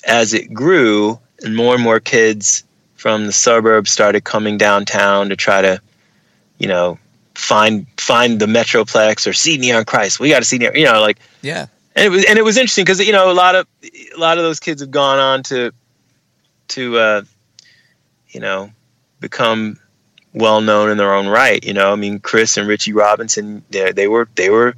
[0.07, 5.37] as it grew and more and more kids from the suburbs started coming downtown to
[5.37, 5.81] try to
[6.59, 6.99] you know
[7.35, 11.01] find find the metroplex or see neon christ we got to see neon you know
[11.01, 11.66] like Yeah.
[11.96, 14.38] And it was and it was interesting because you know a lot of a lot
[14.38, 15.72] of those kids have gone on to
[16.68, 17.22] to uh,
[18.28, 18.70] you know
[19.20, 19.78] become
[20.35, 21.64] well known in their own right.
[21.64, 24.76] You know, I mean, Chris and Richie Robinson, they, they were they were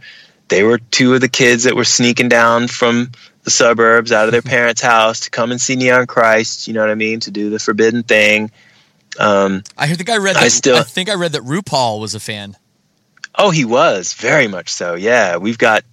[0.48, 3.10] they were two of the kids that were sneaking down from
[3.42, 6.68] the suburbs out of their parents' house to come and see Neon Christ.
[6.68, 7.20] You know what I mean?
[7.20, 8.50] To do the forbidden thing.
[9.18, 12.14] Um, I think I read that I I, still- think I read that RuPaul was
[12.14, 12.56] a fan.
[13.34, 14.94] Oh, he was very much so.
[14.94, 15.84] Yeah, we've got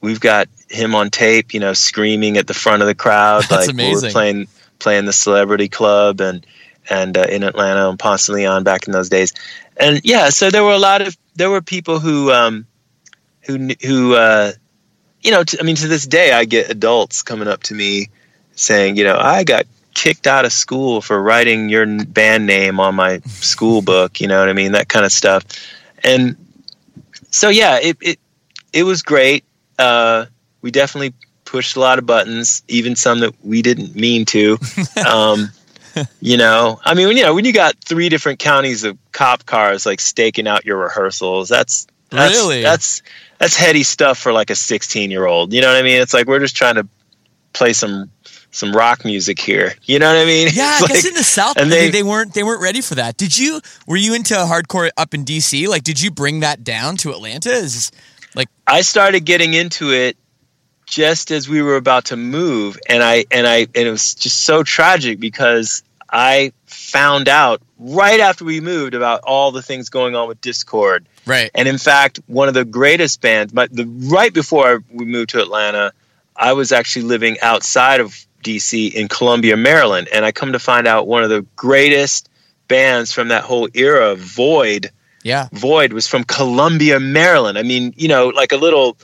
[0.00, 1.54] we've got him on tape.
[1.54, 4.08] You know, screaming at the front of the crowd That's like when we amazing.
[4.08, 6.46] were playing playing the Celebrity Club and
[6.90, 9.32] and uh, in Atlanta and Ponce de Leon back in those days.
[9.76, 12.66] And yeah, so there were a lot of there were people who um,
[13.42, 14.52] who who uh,
[15.22, 15.44] you know.
[15.44, 18.08] T- I mean, to this day, I get adults coming up to me
[18.54, 22.94] saying, you know, I got kicked out of school for writing your band name on
[22.94, 24.20] my school book.
[24.20, 24.72] You know what I mean?
[24.72, 25.44] That kind of stuff.
[26.04, 26.36] And
[27.30, 28.20] so yeah, it it
[28.72, 29.44] it was great.
[29.78, 30.26] Uh,
[30.62, 31.12] we definitely
[31.44, 34.58] pushed a lot of buttons, even some that we didn't mean to.
[35.06, 35.50] Um,
[36.20, 39.44] you know, I mean, when you know when you got three different counties of cop
[39.44, 42.62] cars like staking out your rehearsals, that's, that's Really?
[42.62, 43.02] that's
[43.38, 45.52] that's heady stuff for like a 16 year old.
[45.52, 46.00] You know what I mean?
[46.00, 46.88] It's like we're just trying to
[47.52, 48.10] play some
[48.52, 49.74] some rock music here.
[49.84, 50.48] You know what I mean?
[50.54, 52.94] Yeah, guess like- in the South and they, they- they weren't they weren't ready for
[52.94, 53.18] that.
[53.18, 55.68] Did you were you into hardcore up in DC?
[55.68, 57.50] Like did you bring that down to Atlanta?
[57.50, 57.92] Is
[58.34, 60.16] like I started getting into it
[60.92, 64.42] just as we were about to move and I and I and it was just
[64.42, 70.14] so tragic because I found out right after we moved about all the things going
[70.14, 71.06] on with Dischord.
[71.24, 71.50] Right.
[71.54, 75.40] And in fact, one of the greatest bands, but the right before we moved to
[75.40, 75.94] Atlanta,
[76.36, 80.86] I was actually living outside of DC in Columbia, Maryland, and I come to find
[80.86, 82.28] out one of the greatest
[82.68, 84.90] bands from that whole era, Void.
[85.22, 85.48] Yeah.
[85.52, 87.56] Void was from Columbia, Maryland.
[87.56, 88.98] I mean, you know, like a little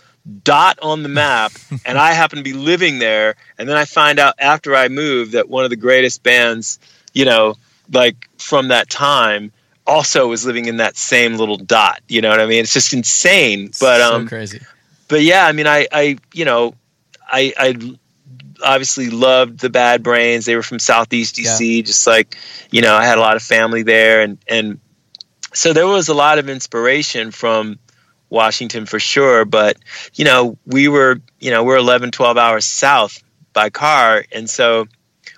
[0.44, 1.52] dot on the map,
[1.84, 3.36] and I happen to be living there.
[3.58, 6.78] And then I find out after I move that one of the greatest bands,
[7.12, 7.54] you know,
[7.92, 9.52] like from that time,
[9.86, 12.00] also was living in that same little dot.
[12.08, 12.60] You know what I mean?
[12.60, 13.68] It's just insane.
[13.80, 14.60] But so um, crazy.
[15.08, 16.74] but yeah, I mean, I, I, you know,
[17.26, 17.96] I, I
[18.62, 20.44] obviously loved the Bad Brains.
[20.44, 22.36] They were from Southeast DC, just like,
[22.70, 24.80] you know, I had a lot of family there, and and
[25.54, 27.78] so there was a lot of inspiration from
[28.30, 29.44] Washington for sure.
[29.44, 29.76] But
[30.14, 34.86] you know, we were, you know, we're 11, 12 hours south by car, and so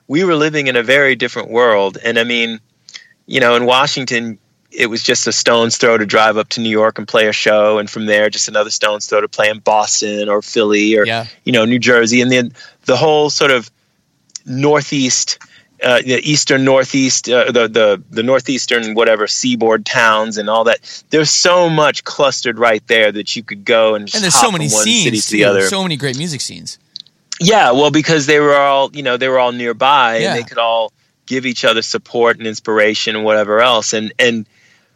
[0.09, 1.99] we were living in a very different world.
[2.05, 2.61] And I mean,
[3.27, 4.39] you know, in Washington,
[4.73, 7.33] it was just a stone's throw to drive up to New York and play a
[7.33, 11.05] show, and from there, just another stone's throw to play in Boston or Philly or
[11.07, 11.27] Yeah.
[11.45, 12.53] you know New Jersey, and then
[12.85, 13.71] the whole sort of
[14.47, 15.39] northeast,
[15.83, 21.03] uh, the eastern northeast, uh, the the the northeastern whatever seaboard towns and all that.
[21.11, 24.47] There's so much clustered right there that you could go and just And there's hop
[24.47, 25.63] so many from one city scenes to the other.
[25.63, 26.79] So many great music scenes.
[27.41, 30.35] Yeah, well, because they were all, you know, they were all nearby Yeah.
[30.35, 30.93] and they could all
[31.27, 33.93] give each other support and inspiration and whatever else.
[33.95, 34.47] And and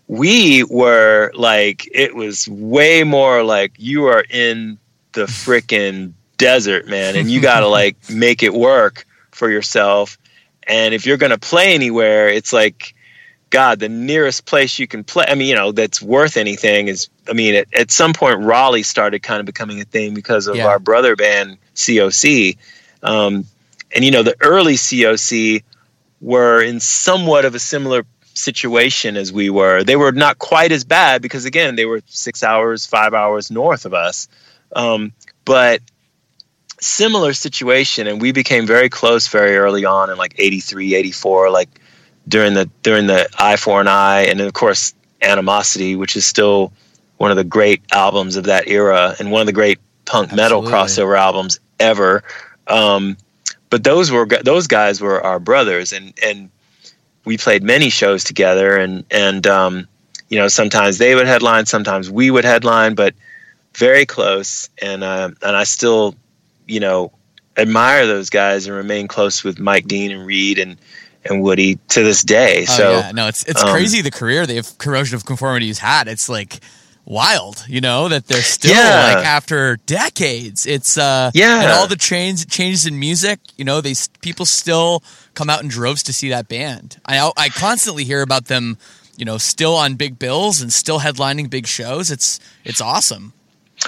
[0.08, 4.78] we were like, it was way more like you are in
[5.12, 10.18] the freaking desert, man, and you got to like make it work for yourself.
[10.66, 12.94] And if you're gonna play anywhere, it's like,
[13.50, 15.26] God, the nearest place you can play.
[15.28, 17.08] I mean, you know, that's worth anything is.
[17.28, 20.56] I mean, at, at some point, Raleigh started kind of becoming a thing because of
[20.56, 20.66] Yeah.
[20.66, 22.56] our brother band COC,
[23.02, 23.44] um,
[23.94, 25.62] and you know, the early COC
[26.20, 29.84] were in somewhat of a similar situation as we were.
[29.84, 33.84] They were not quite as bad because again, they were six hours, five hours north
[33.84, 34.26] of us,
[34.74, 35.12] um,
[35.44, 35.80] but
[36.84, 38.06] similar situation.
[38.06, 41.68] And we became very close very early on in like 83, 84, like
[42.28, 46.26] during the during the Eye for an Eye, and then of course Animosity, which is
[46.26, 46.72] still
[47.16, 50.58] one of the great albums of that era and one of the great punk metal
[50.58, 50.72] Absolutely.
[50.72, 52.22] crossover albums ever.
[52.66, 53.16] Um,
[53.70, 56.50] but those were those guys were our brothers, and and
[57.24, 59.88] we played many shows together, and and um,
[60.28, 63.14] you know sometimes they would headline, sometimes we would headline, but
[63.74, 66.14] very close, and uh, and I still
[66.66, 67.12] you know
[67.56, 70.76] admire those guys and remain close with Mike Dean and Reed and
[71.24, 72.66] and Woody to this day.
[72.68, 73.12] Oh, so yeah.
[73.12, 76.08] no, it's it's um, crazy the career they've corrosion of conformity has had.
[76.08, 76.60] It's like
[77.06, 79.14] wild, you know, that they're still Yeah.
[79.14, 80.66] like after decades.
[80.66, 81.62] It's uh Yeah.
[81.62, 85.02] and all the change changes in music, you know, they people still
[85.34, 86.98] come out in droves to see that band.
[87.06, 88.78] I I constantly hear about them,
[89.16, 92.10] you know, still on big bills and still headlining big shows.
[92.10, 93.32] It's it's awesome.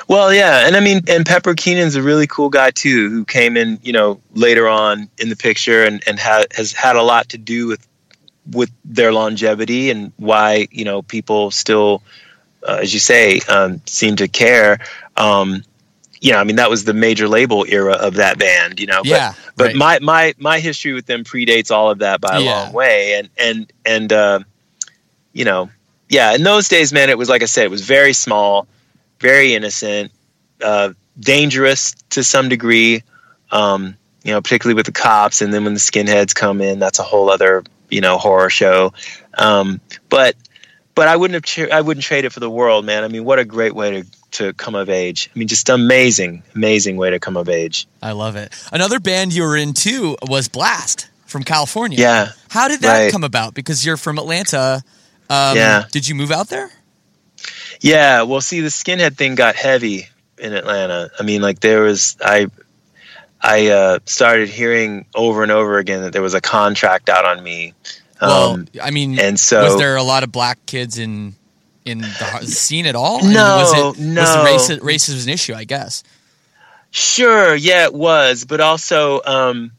[0.09, 3.57] Well, yeah, and I mean, and Pepper Keenan's a really cool guy too, who came
[3.57, 7.29] in, you know, later on in the picture, and and ha- has had a lot
[7.31, 7.87] to do with
[8.53, 12.03] with their longevity and why you know people still,
[12.69, 14.79] uh, as you say, um, seem to care.
[15.17, 15.63] Um,
[16.21, 19.03] you know, I mean, that was the major label era of that band, you know.
[19.03, 19.77] But, Yeah, But right.
[19.77, 22.63] my my my history with them predates all of that by a Yeah.
[22.63, 24.41] long way, and and and uh,
[25.33, 25.69] you know,
[26.09, 28.67] yeah, in those days, man, it was like I said, it was very small,
[29.21, 30.13] very innocent,
[30.63, 33.03] uh, dangerous to some degree.
[33.51, 36.99] Um, you know, particularly with the cops, and then when the skinheads come in, that's
[36.99, 38.93] a whole other you know horror show.
[39.39, 40.35] Um, but
[40.97, 43.05] but I wouldn't have I wouldn't trade it for the world, man.
[43.05, 45.31] I mean, what a great way to to come of age.
[45.35, 47.87] I mean, just amazing, amazing way to come of age.
[48.03, 48.53] I love it.
[48.73, 51.99] Another band you were in too was Blast from California.
[52.01, 52.31] Yeah.
[52.49, 53.13] How did that Right.
[53.13, 53.55] come about?
[53.55, 54.83] Because you're from Atlanta.
[55.31, 55.85] Um, Yeah.
[55.93, 56.71] Did you move out there?
[57.81, 60.09] Yeah, well, see, the skinhead thing got heavy
[60.39, 61.11] in Atlanta.
[61.19, 62.49] I mean, like there was I,
[63.41, 67.43] I uh, started hearing over and over again that there was a contract out on
[67.43, 67.75] me.
[68.21, 71.35] Well, Um, I mean, and so- was there a lot of black kids in
[71.85, 73.23] in the scene at all?
[73.23, 74.23] No, was it, no.
[74.23, 74.69] Was
[75.09, 75.55] was an issue?
[75.55, 76.03] I guess.
[76.91, 79.73] Sure, yeah, it was, but also, um,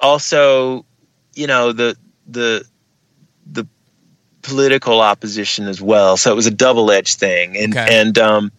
[0.00, 0.84] also,
[1.34, 1.96] you know, the
[2.28, 2.64] the
[3.50, 3.66] the
[4.42, 6.16] political opposition as well.
[6.16, 8.00] So it was a double edged thing, and Okay.
[8.00, 8.52] and um,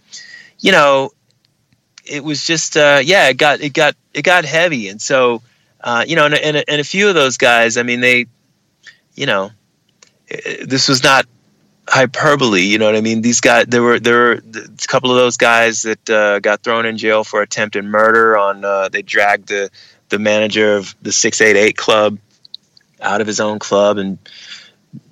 [0.59, 1.11] you know,
[2.05, 5.41] it was just uh, yeah, it got it got it got heavy, and so
[5.81, 8.25] uh, you know, and, and and a few of those guys, I mean, they,
[9.15, 9.51] you know,
[10.65, 11.25] this was not
[11.87, 12.61] hyperbole.
[12.61, 13.21] You know what I mean?
[13.21, 16.85] These guys, there were there were a couple of those guys that uh, got thrown
[16.85, 18.37] in jail for attempted murder.
[18.37, 19.69] On uh, they dragged the
[20.09, 22.17] the manager of the six eight eight club
[23.01, 24.17] out of his own club and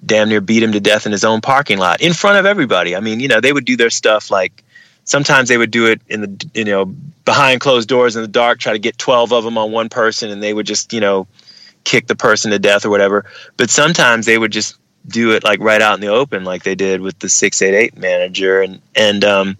[0.06, 2.96] damn near beat him to death in his own parking lot in front of everybody.
[2.96, 4.64] I mean, you know, they would do their stuff like
[5.04, 6.86] sometimes they would do it in the you know
[7.26, 10.30] behind closed doors in the dark, try to get twelve of them on one person,
[10.30, 11.28] and they would just you know
[11.84, 13.26] kick the person to death or whatever.
[13.58, 14.78] But sometimes they would just
[15.08, 17.74] do it like right out in the open, like they did with the six eight
[17.74, 19.58] eight manager, and and um,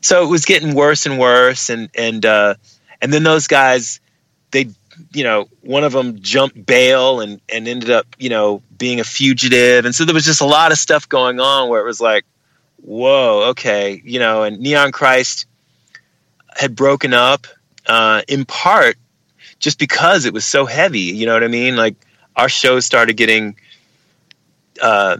[0.00, 2.54] so it was getting worse and worse, and and uh,
[3.00, 4.00] and then those guys
[4.50, 4.68] they
[5.12, 9.04] you know one of them jumped bail and and ended up you know being a
[9.04, 12.00] fugitive, and so there was just a lot of stuff going on where it was
[12.00, 12.24] like,
[12.78, 15.46] whoa, okay, you know, and Neon Christ
[16.56, 17.46] had broken up
[17.86, 18.96] uh, in part
[19.58, 21.00] just because it was so heavy.
[21.00, 21.76] You know what I mean?
[21.76, 21.96] Like
[22.36, 23.56] our shows started getting
[24.80, 25.18] uh,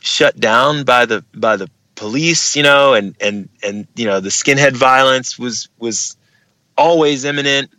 [0.00, 2.56] shut down by the by the police.
[2.56, 6.16] You know, and and and you know the skinhead violence was was
[6.78, 7.70] always imminent,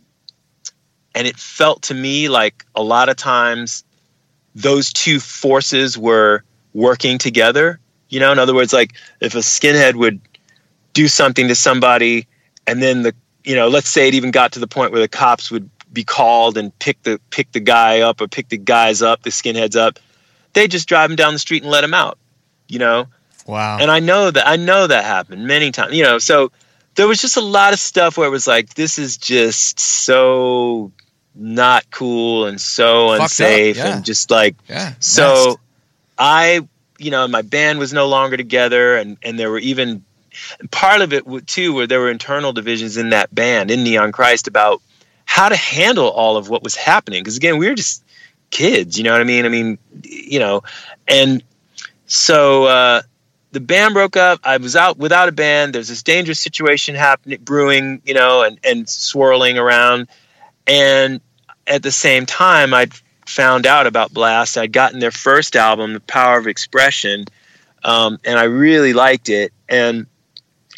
[1.14, 3.84] and it felt to me like a lot of times
[4.56, 6.44] those two forces were
[6.74, 7.80] working together.
[8.10, 10.20] You know, in other words, like if a skinhead would
[10.94, 12.28] do something to somebody,
[12.68, 15.08] and then the you know, let's say it even got to the point where the
[15.08, 19.02] cops would be called and pick the pick the guy up or pick the guys
[19.02, 20.00] up, the skinheads up.
[20.54, 22.18] They just drive him down the street and let him out.
[22.68, 23.08] You know.
[23.48, 23.80] Wow.
[23.80, 25.96] And I know that I know that happened many times.
[25.96, 26.52] You know, so
[26.96, 30.92] there was just a lot of stuff where it was like, this is just so
[31.36, 33.96] not cool and so Fucked unsafe yeah.
[33.96, 34.94] and just like yeah.
[35.00, 35.58] so messed.
[36.18, 36.68] I,
[37.00, 40.04] you know, my band was no longer together, and and there were even
[40.70, 44.48] part of it too, where there were internal divisions in that band in Neon Christ
[44.48, 44.82] about
[45.26, 47.24] how to handle all of what was happening.
[47.24, 48.04] Because again, we were just
[48.50, 49.46] kids, you know what I mean?
[49.46, 50.62] I mean, you know,
[51.08, 51.44] and
[52.06, 53.02] so uh,
[53.52, 54.42] the band broke up.
[54.44, 55.74] I was out without a band.
[55.74, 60.08] There's this dangerous situation happening, brewing, you know, and and swirling around,
[60.68, 61.22] and
[61.68, 62.94] at the same time, I'd
[63.26, 64.58] found out about Blast.
[64.58, 67.26] I'd gotten their first album, The Power of Expression,
[67.84, 69.54] um, and I really liked it.
[69.70, 70.08] And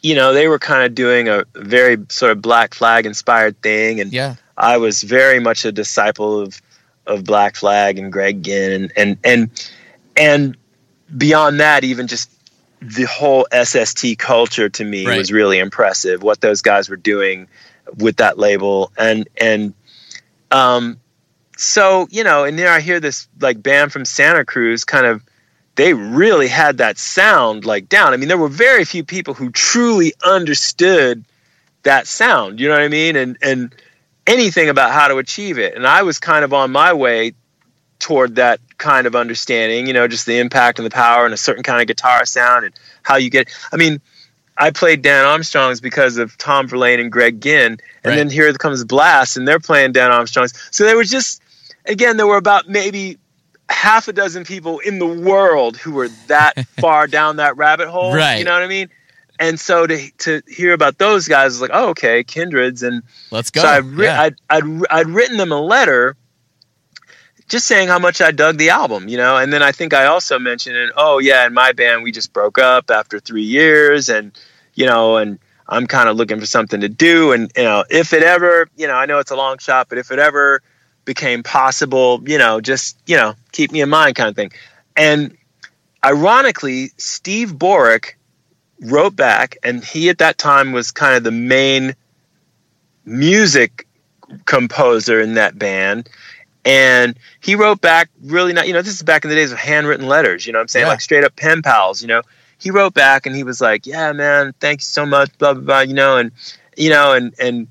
[0.02, 4.02] you know, they were kind of doing a very sort of Black Flag inspired thing,
[4.02, 4.36] and yeah.
[4.58, 6.62] I was very much a disciple of
[7.06, 9.70] of Black Flag and Greg Ginn, and and and
[10.18, 10.58] and
[11.18, 12.30] beyond that, even just
[12.82, 15.18] the whole SST culture to me Right.
[15.18, 16.22] was really impressive.
[16.22, 17.48] What those guys were doing
[17.98, 19.74] with that label, and and
[20.52, 21.00] um,
[21.58, 25.24] so you know, and then I hear this like band from Santa Cruz, kind of.
[25.76, 28.14] They really had that sound like down.
[28.14, 31.26] I mean, there were very few people who truly understood
[31.82, 32.60] that sound.
[32.60, 33.16] You know what I mean?
[33.16, 33.76] And and
[34.28, 35.76] anything about how to achieve it.
[35.76, 37.34] And I was kind of on my way
[38.00, 41.38] toward that kind of understanding, you know, just the impact and the power and a
[41.38, 43.50] certain kind of guitar sound and how you get.
[43.72, 44.02] I mean,
[44.58, 48.16] I played Dan Armstrong's because of Tom Verlaine and Greg Ginn, and Right.
[48.16, 50.54] then here comes Blast, and they're playing Dan Armstrong's.
[50.72, 51.42] So there was just,
[51.86, 53.18] again, there were about maybe
[53.70, 58.14] half a dozen people in the world who were that far down that rabbit hole.
[58.14, 58.38] Right.
[58.38, 58.90] You know what I mean?
[59.40, 63.02] And so to to hear about those guys was like, oh, okay, kindreds, and
[63.32, 63.62] Let's go.
[63.62, 64.22] so I'd, ri- yeah.
[64.22, 66.16] I'd, I'd, I'd written them a letter
[67.48, 69.38] just saying how much I dug the album, you know.
[69.38, 72.34] And then I think I also mentioned, it, oh, yeah, in my band, we just
[72.34, 74.10] broke up after three years.
[74.10, 74.32] And,
[74.74, 77.32] you know, and I'm kind of looking for something to do.
[77.32, 79.98] And, you know, if it ever, you know, I know it's a long shot, but
[79.98, 80.62] if it ever
[81.06, 84.52] became possible, you know, just, you know, keep me in mind kind of thing.
[84.96, 85.38] And
[86.04, 88.14] ironically, Steve Borick
[88.80, 91.96] wrote back, and he at that time was kind of the main
[93.06, 93.88] music
[94.46, 96.10] composer in that band.
[96.66, 99.58] And he wrote back really not, you know, this is back in the days of
[99.58, 100.86] handwritten letters, you know what I'm saying?
[100.86, 100.92] Yeah.
[100.92, 102.22] Like straight up pen pals, you know.
[102.58, 105.64] He wrote back and he was like, Yeah, man, thank you so much, blah, blah,
[105.64, 106.32] blah, you know, and
[106.78, 107.68] you know, and and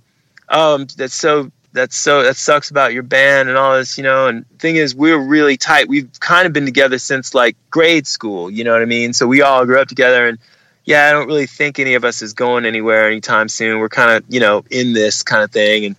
[0.48, 4.26] um that's so that's so that sucks about your band and all this, you know.
[4.26, 5.88] And thing is, we're really tight.
[5.88, 9.14] We've kind of been together since like grade school, you know what I mean?
[9.14, 10.38] So we all grew up together and
[10.84, 13.78] yeah, I don't really think any of us is going anywhere anytime soon.
[13.78, 15.84] We're kind of, you know, in this kind of thing.
[15.84, 15.96] And,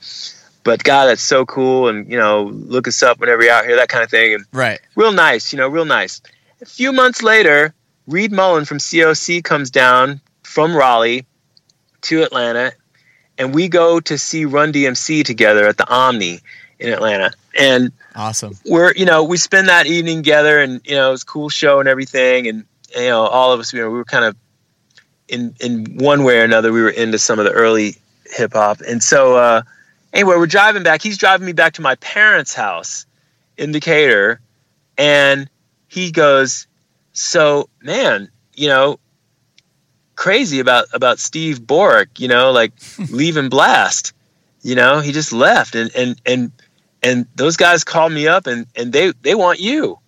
[0.63, 1.89] but God, that's so cool.
[1.89, 4.33] And, you know, look us up whenever you're out here, that kind of thing.
[4.33, 4.79] And right.
[4.95, 6.21] real nice, you know, real nice.
[6.61, 7.73] A few months later,
[8.07, 11.25] Reed Mullin from COC comes down from Raleigh
[12.01, 12.73] to Atlanta,
[13.37, 16.39] and we go to see Run DMC together at the Omni
[16.79, 17.31] in Atlanta.
[17.57, 18.57] And Awesome.
[18.65, 21.49] we're you know we spend that evening together and you know it was a cool
[21.49, 22.63] show and everything and
[22.95, 24.35] you know all of us you know we were kind of
[25.27, 27.95] in in one way or another we were into some of the early
[28.27, 29.63] hip hop and so uh
[30.13, 31.01] anyway we're driving back.
[31.01, 33.05] He's driving me back to my parents house
[33.57, 34.39] in Decatur
[34.97, 35.49] and
[35.87, 36.67] he goes
[37.11, 38.99] so man you know
[40.15, 42.71] crazy about about Steve Borick you know like
[43.09, 44.13] leaving blast.
[44.61, 46.51] You know he just left and and and
[47.01, 49.99] and those guys called me up and and they they want you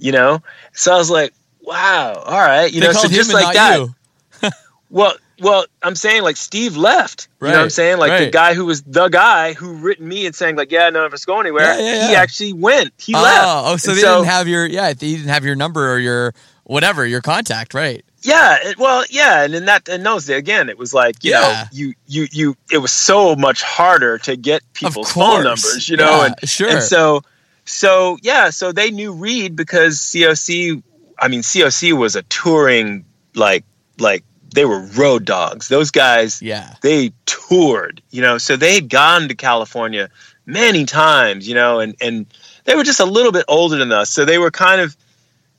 [0.00, 0.40] you know?
[0.72, 4.52] So i was like wow all right you They know so just like that.
[4.90, 7.28] well well i'm saying like steve left.
[7.40, 7.98] You know what i'm saying?
[7.98, 11.04] Like the guy who was the guy who written me and saying like yeah none
[11.04, 12.92] of us go anywhere Yeah, yeah, he actually went.
[12.98, 13.44] He Oh, left.
[13.46, 16.34] oh, so And they didn't have your yeah, they didn't have your number or your
[16.64, 18.04] whatever, your contact, right?
[18.22, 21.30] Yeah, it, well, yeah, and in that in those days, again, it was like you
[21.30, 21.40] Yeah.
[21.40, 25.96] know, you you you, it was so much harder to get people's phone numbers, you
[25.96, 26.68] know, Yeah, and sure.
[26.68, 27.22] and so
[27.64, 30.82] so yeah, so they knew Reed because COC,
[31.20, 33.04] I mean, COC was a touring
[33.36, 33.64] like
[34.00, 34.24] like
[34.54, 35.68] they were road dogs.
[35.68, 36.74] Those guys, Yeah.
[36.82, 40.08] they toured, you know, so they had gone to California
[40.46, 42.26] many times, you know, and and
[42.64, 44.96] they were just a little bit older than us, so they were kind of,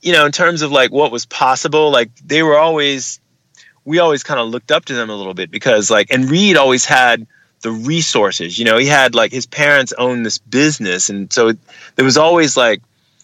[0.02, 3.20] you know, in terms of like what was possible, like they were always,
[3.84, 6.56] we always kind of looked up to them a little bit because like, and Reed
[6.56, 7.26] always had
[7.62, 11.52] the resources, you know, he had like his parents owned this business, and so
[11.96, 12.80] there was always like,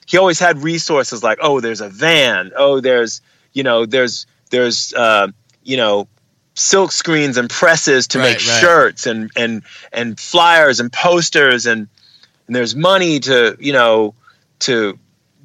[0.07, 3.21] he always had resources like, oh, there's a van, oh, there's,
[3.53, 5.29] you know, there's there's uh,
[5.67, 6.09] you know
[6.55, 8.61] silk screens and presses to Right, make right.
[8.61, 9.63] shirts and and
[9.93, 11.89] and flyers and posters and
[12.47, 14.15] and there's money to you know
[14.61, 14.99] to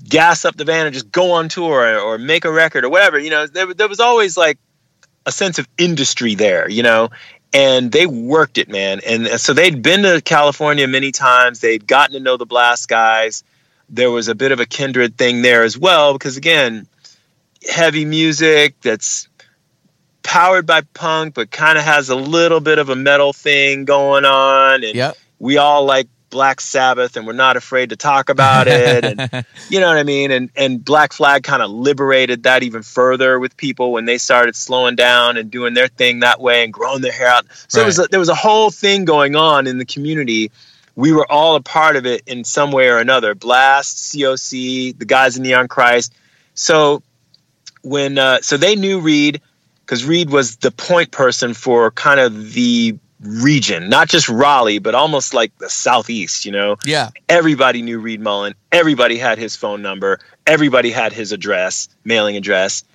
[0.07, 2.89] gas up the van and just go on tour or, or make a record or
[2.89, 4.57] whatever you know there, there was always like
[5.25, 7.09] a sense of industry there you know
[7.53, 9.01] and they worked it man.
[9.05, 11.59] And so they'd been to california many times.
[11.59, 13.43] They'd gotten to know the blast guys.
[13.89, 16.87] There was a bit of a kindred thing there as well because again
[17.69, 19.27] heavy music that's
[20.23, 24.25] powered by punk but kind of has a little bit of a metal thing going
[24.25, 25.17] on and Yep.
[25.39, 29.81] we all like Black Sabbath and we're not afraid to talk about it and you
[29.81, 30.31] know what I mean?
[30.31, 34.55] And and Black Flag kind of liberated that even further with people when they started
[34.55, 37.45] slowing down and doing their thing that way and growing their hair out.
[37.67, 40.51] So it was a, there was a whole thing going on in the community.
[40.95, 43.35] We were all a part of it in some way or another.
[43.35, 46.13] Blast COC the guys in Neon Christ.
[46.53, 47.03] So
[47.81, 49.41] when uh, so they knew Reed
[49.91, 54.95] because Reed was the point person for kind of the region, not just Raleigh, but
[54.95, 56.45] almost like the southeast.
[56.45, 57.09] You know, Yeah.
[57.27, 58.55] everybody knew Reed Mullin.
[58.71, 60.21] Everybody had his phone number.
[60.47, 62.85] Everybody had his address, mailing address,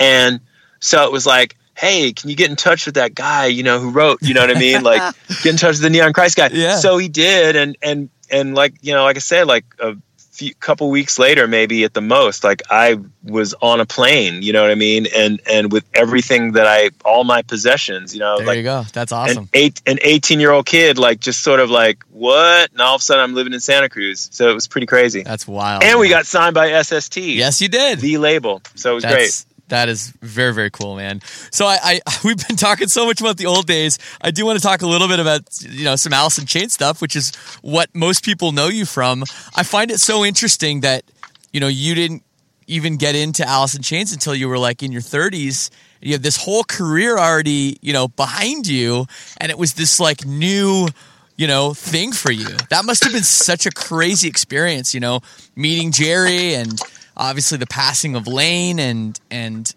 [0.00, 0.40] and
[0.80, 1.56] so it was like.
[1.78, 3.46] Hey, can you get in touch with that guy?
[3.46, 4.18] You know who wrote?
[4.20, 4.82] You know what I mean?
[4.90, 5.00] Like,
[5.42, 6.50] get in touch with the Neon Christ guy.
[6.52, 6.76] Yeah.
[6.76, 9.96] So he did, and and and like you know, like I said, like a
[10.40, 14.42] few couple weeks later, maybe at the most, like I was on a plane.
[14.42, 15.06] You know what I mean?
[15.14, 18.84] And and with everything that I, all my possessions, you know, There like you go.
[18.94, 19.48] That's an awesome.
[19.52, 22.70] eight an eighteen year old kid, like just sort of like what?
[22.72, 24.28] And all of a sudden, I'm living in Santa Cruz.
[24.32, 25.22] So it was pretty crazy.
[25.22, 25.82] That's wild.
[25.84, 27.18] and we got signed by SST.
[27.18, 28.00] Yes, you did.
[28.00, 28.62] the label.
[28.76, 29.44] So it was great.
[29.70, 31.20] That's very very cool, man.
[31.50, 33.98] So I, I we've been talking so much about the old days.
[34.20, 36.74] I do want to talk a little bit about you know some Alice in Chains
[36.74, 39.24] stuff, which is what most people know you from.
[39.54, 41.04] I find it so interesting that
[41.52, 42.22] you know you didn't
[42.66, 45.70] even get into Alice in Chains until you were like in your 30s.
[46.00, 49.06] You have this whole career already, you know, behind you,
[49.38, 50.88] and it was this like new
[51.36, 52.54] you know, thing for you.
[52.68, 55.20] That must have been such a crazy experience, you know,
[55.56, 56.78] meeting Jerry and
[57.20, 59.72] obviously the passing of Lane and and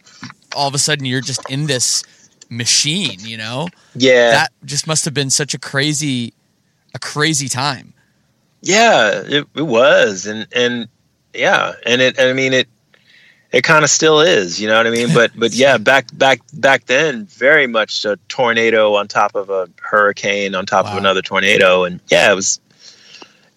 [0.55, 2.03] all of a sudden you're just in this
[2.49, 3.67] machine, you know?
[3.95, 4.31] Yeah.
[4.31, 6.33] That just must have been such a crazy
[6.95, 7.93] a crazy time.
[8.61, 10.87] Yeah, it, it was, and and
[11.33, 12.17] yeah, and it.
[12.19, 12.67] I mean, it.
[13.51, 15.13] It kind of still is, you know what I mean.
[15.13, 19.67] But but yeah, back back back then, very much a tornado on top of a
[19.81, 20.93] hurricane on top Wow.
[20.93, 22.59] of another tornado, and yeah, it was.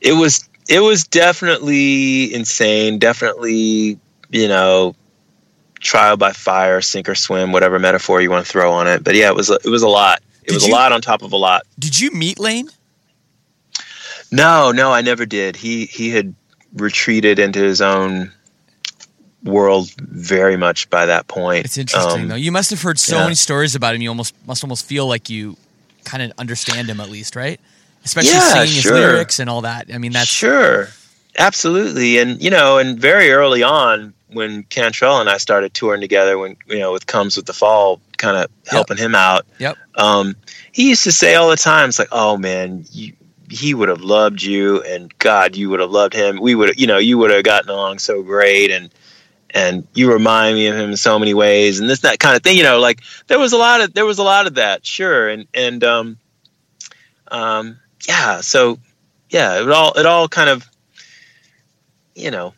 [0.01, 2.99] It was it was definitely insane.
[2.99, 3.99] Definitely,
[4.31, 4.95] you know,
[5.81, 9.05] trial by fire, sink or swim, whatever metaphor you want to throw on it.
[9.05, 10.21] But yeah, it was a- it was a lot.
[10.43, 11.63] It Did was you- a lot on top of a lot.
[11.79, 12.69] Did you meet Lane?
[14.33, 15.57] No, no, I never did.
[15.57, 16.35] He he had
[16.75, 18.33] retreated into his own
[19.45, 21.65] world very much by that point.
[21.65, 22.35] It's interesting Um, though.
[22.35, 23.23] You must have heard so yeah.
[23.23, 24.03] many stories about him.
[24.03, 25.57] You almost must almost feel like you
[26.05, 27.61] kind of understand him at least, right?
[28.07, 28.95] Especially Yeah, singing sure.
[28.95, 29.89] his lyrics and all that.
[29.93, 30.89] I mean, that's sure,
[31.39, 36.39] absolutely, and you know, and very early on when Cantrell and I started touring together,
[36.39, 39.45] when you know, with Comes with the Fall, kind of helping him out.
[39.59, 39.77] Yep.
[39.97, 40.37] Um,
[40.73, 43.13] he used to say all the time, "It's like, oh man, you."
[43.49, 46.41] He would have loved you, and God, you would have loved him.
[46.41, 48.93] We would, you know, you would have gotten along so great, and
[49.51, 52.43] and you remind me of him in so many ways, and this that kind of
[52.43, 52.57] thing.
[52.57, 55.29] You know, like there was a lot of there was a lot of that, sure,
[55.29, 56.19] and and um,
[57.29, 58.41] um, yeah.
[58.41, 58.79] So
[59.31, 60.69] yeah, it all it all kind of,
[62.15, 62.55] you know,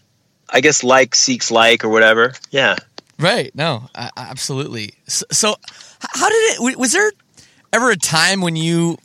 [0.48, 2.32] I guess like seeks like or whatever.
[2.50, 2.76] Yeah.
[3.18, 3.54] Right.
[3.54, 4.94] No, I, absolutely.
[5.08, 5.56] So, so,
[6.00, 6.78] how did it?
[6.78, 7.10] Was there
[7.72, 8.96] ever a time when you,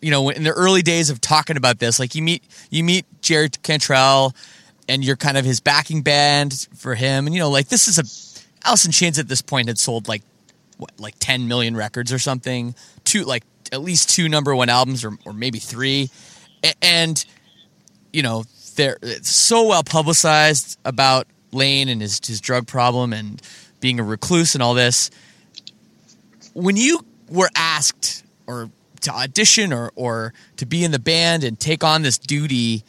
[0.00, 3.06] you know, in the early days of talking about this, like you meet you meet
[3.22, 4.34] Jerry Cantrell,
[4.88, 7.98] and you're kind of his backing band for him, and you know, like this is
[7.98, 10.22] a Alice in Chains at this point had sold like
[10.78, 12.74] what, like 10 million records or something,
[13.04, 16.10] two like at least two number one albums or or maybe three,
[16.82, 17.24] and
[18.12, 18.44] you know
[18.76, 23.40] they're so well publicized about Lane and his his drug problem and
[23.80, 25.10] being a recluse and all this.
[26.52, 28.70] When you were asked or
[29.02, 32.84] to audition or or to be in the band and take on this duty,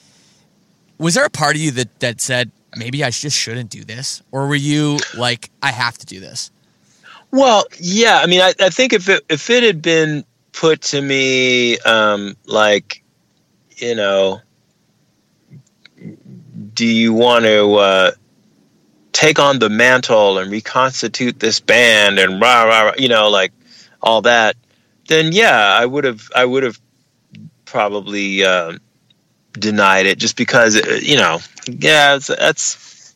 [0.98, 4.22] was there a part of you that that said maybe I just shouldn't do this,
[4.32, 6.52] or were you like I have to do this?
[7.32, 8.20] Well, yeah.
[8.22, 12.36] I mean, I, I think if it if it had been put to me, um,
[12.46, 13.04] like,
[13.78, 14.42] you know,
[16.74, 18.12] do you want to uh,
[19.12, 23.52] take on the mantle and reconstitute this band and rah rah, rah you know, like
[24.02, 24.56] all that?
[25.08, 26.80] Then yeah, I would have I would have
[27.66, 28.78] probably uh,
[29.54, 33.16] denied it just because uh, you know, yeah, that's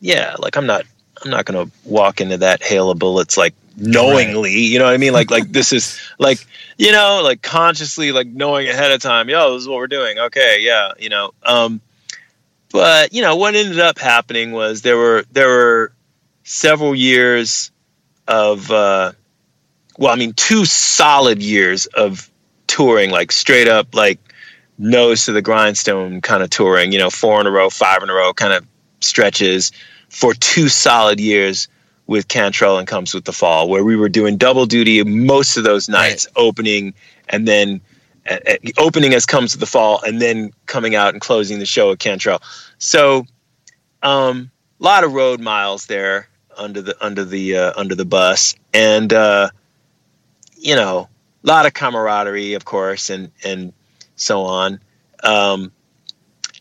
[0.00, 0.84] yeah, like I'm not
[1.24, 4.94] I'm not going to walk into that hail of bullets like knowingly, you know what
[4.94, 5.12] I mean?
[5.12, 6.44] Like like this is like
[6.78, 9.28] you know like consciously like knowing ahead of time.
[9.28, 10.18] Yo, this is what we're doing.
[10.18, 11.32] Okay, yeah, you know.
[11.42, 11.80] Um,
[12.70, 15.92] but you know what ended up happening was there were there were
[16.44, 17.70] several years
[18.28, 19.12] of uh,
[19.98, 22.30] well, I mean two solid years of
[22.66, 24.18] touring, like straight up like
[24.78, 26.92] nose to the grindstone kind of touring.
[26.92, 28.66] You know, four in a row, five in a row, kind of
[29.00, 29.72] stretches
[30.08, 31.68] for two solid years
[32.06, 35.64] with Cantrell and Comes with the Fall, where we were doing double duty most of
[35.64, 36.94] those nights, opening
[37.28, 37.80] and then
[38.28, 38.38] uh,
[38.78, 41.98] opening as Comes with the Fall, and then coming out and closing the show at
[41.98, 42.42] Cantrell.
[42.78, 43.26] So,
[44.02, 44.50] um,
[44.80, 49.12] a lot of road miles there under the under the uh, under the bus, and
[49.12, 49.50] uh,
[50.56, 51.08] you know,
[51.44, 53.72] a lot of camaraderie, of course, and and
[54.16, 54.80] so on.
[55.22, 55.72] Um,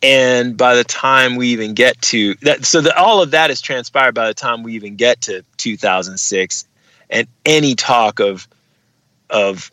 [0.01, 3.61] and by the time we even get to that so that all of that is
[3.61, 6.65] transpired by the time we even get to 2006
[7.09, 8.47] and any talk of
[9.29, 9.71] of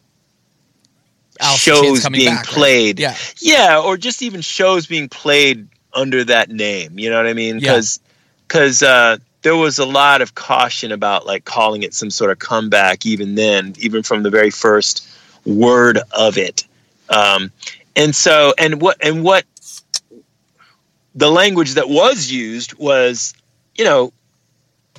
[1.41, 2.55] Chains shows being back, right?
[2.55, 3.17] played Yeah.
[3.41, 7.57] yeah or just even shows being played under that name you know what i mean
[7.57, 7.73] Yeah.
[7.73, 8.01] because
[8.47, 12.39] because uh there was a lot of caution about like calling it some sort of
[12.39, 15.07] comeback even then even from the very first
[15.45, 16.65] word of it
[17.09, 17.51] um
[17.97, 19.45] and so and what and what
[21.15, 23.35] the language that was used was
[23.75, 24.13] you know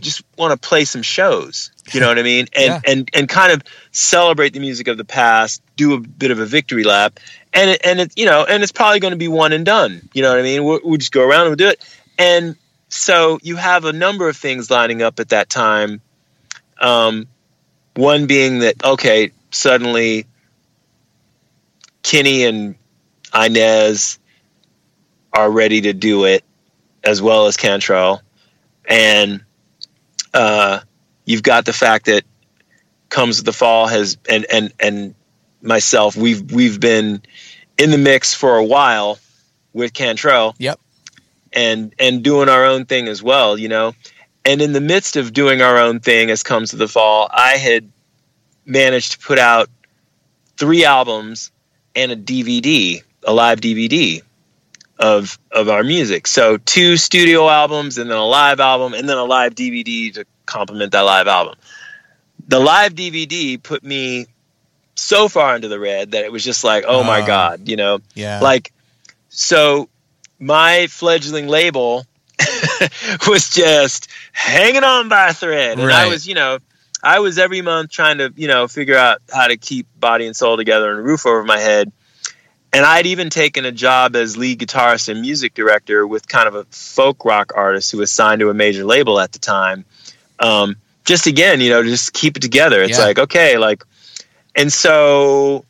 [0.01, 2.47] just want to play some shows you know what i mean?
[2.55, 2.82] And Yeah.
[2.86, 3.61] and and kind of
[3.91, 7.20] celebrate the music of the past do a bit of a victory lap.
[7.53, 10.09] And it, and it you know and it's probably going to be one and done
[10.14, 10.64] you know what i mean?
[10.64, 11.84] We'll, we'll just go around and we'll do it.
[12.18, 12.55] And
[12.89, 15.99] so you have a number of things lining up at that time.
[16.80, 17.28] Um,
[17.95, 20.26] one being that okay suddenly
[22.01, 22.76] Kenny and
[23.34, 24.20] inez
[25.34, 26.43] are ready to do it
[27.03, 28.21] as well as Cantrell.
[28.86, 29.43] And
[30.34, 30.81] uh,
[31.25, 32.23] you've got the fact that
[33.09, 35.15] comes the fall has and and and
[35.61, 37.21] myself we've we've been
[37.77, 39.19] in the mix for a while
[39.71, 40.79] with Cantrell Yep.
[41.53, 43.93] and and doing our own thing as well, you know.
[44.45, 47.51] And in the midst of doing our own thing as Comes with the Fall, I
[47.57, 47.89] had
[48.65, 49.69] managed to put out
[50.57, 51.51] three albums
[51.95, 54.21] and a DVD, a live DVD
[54.99, 56.27] of of our music.
[56.27, 60.25] So two studio albums and then a live album and then a live DVD to
[60.45, 61.55] complement that live album.
[62.47, 64.27] The live DVD put me
[64.95, 67.25] so far into the red that it was just like, oh my Ah.
[67.25, 68.39] god, you know Yeah.
[68.41, 68.71] like
[69.29, 69.89] so
[70.39, 72.05] my fledgling label
[73.27, 76.57] was just hanging on by a thread and i was you know
[77.03, 80.35] i was every month trying to you know figure out how to keep body and
[80.35, 81.91] soul together and a roof over my head
[82.74, 86.55] and i'd even taken a job as lead guitarist and music director with kind of
[86.55, 89.86] a folk rock artist who was signed to a major label at the time.
[90.39, 92.82] Um, just again you know just keep it together.
[92.82, 93.05] It's Yeah.
[93.05, 93.84] like okay like
[94.55, 95.65] and so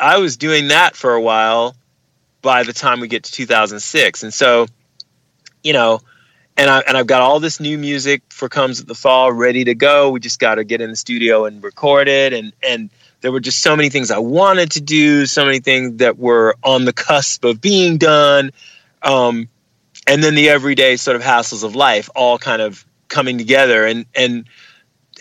[0.00, 1.74] i was doing that for a while
[2.42, 4.66] by the time we get to 2006 and so
[5.62, 6.00] you know
[6.56, 9.64] and I and I've got all this new music for Comes with the Fall ready
[9.64, 10.10] to go.
[10.10, 12.32] We just got to get in the studio and record it.
[12.34, 12.90] And and
[13.20, 16.56] there were just so many things I wanted to do so many things that were
[16.62, 18.52] on the cusp of being done.
[19.02, 19.48] Um
[20.06, 23.84] and then the everyday sort of hassles of life all kind of coming together.
[23.84, 24.44] And and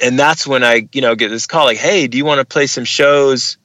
[0.01, 2.45] and that's when I you know get this call like hey do you want to
[2.45, 3.57] play some shows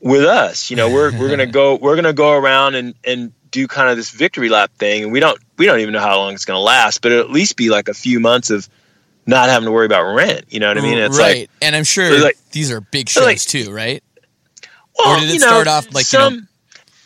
[0.00, 0.70] with us?
[0.70, 3.96] You know we're we're gonna go we're gonna go around and and do kind of
[3.96, 5.04] this victory lap thing.
[5.04, 7.30] And we don't we don't even know how long it's gonna last but it'll at
[7.30, 8.68] least be like a few months of
[9.26, 11.40] not having to worry about rent you know what i mean it's right.
[11.42, 14.02] like and I'm sure like- these are big shows like- too, right?
[15.06, 16.34] or did it you know, start off like some?
[16.34, 16.46] you know?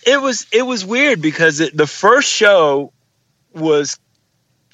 [0.06, 2.92] It was it was weird because it, the first show
[3.54, 3.98] was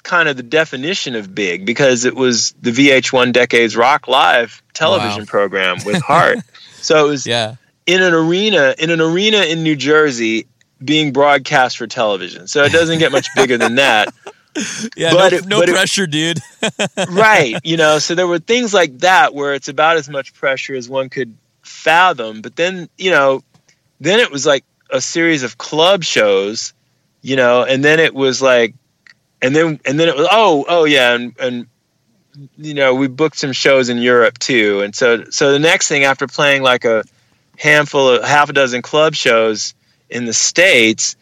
[0.03, 5.21] kind of the definition of big because it was the VH1 Decades Rock Live television
[5.21, 5.25] Wow.
[5.25, 6.39] program with Heart.
[6.81, 7.55] so it was Yeah.
[7.85, 10.45] in an arena in an arena in New Jersey
[10.83, 12.47] being broadcast for television.
[12.47, 14.13] So it doesn't get much bigger than that.
[14.95, 15.13] Yeah.
[15.13, 16.39] But no it- no but it- pressure, dude.
[17.09, 20.75] right you know so there were things like that where it's about as much pressure
[20.75, 23.43] as one could fathom but then you know
[23.99, 26.73] then it was like a series of club shows
[27.21, 28.73] you know and then it was like
[29.41, 31.67] and then and then it was oh oh yeah and and
[32.57, 36.03] you know we booked some shows in Europe too and so so the next thing
[36.03, 37.03] after playing like a
[37.57, 39.73] handful of half a dozen club shows
[40.09, 41.15] in the states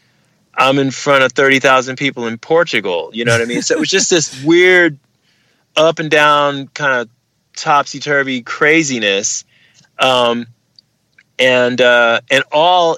[0.56, 3.80] I'm in front of 30,000 people in Portugal you know what I mean so it
[3.80, 4.97] was just this weird
[5.76, 7.10] up and down kind of
[7.56, 9.45] topsy turvy craziness,
[9.99, 10.47] um,
[11.39, 12.97] and uh, and all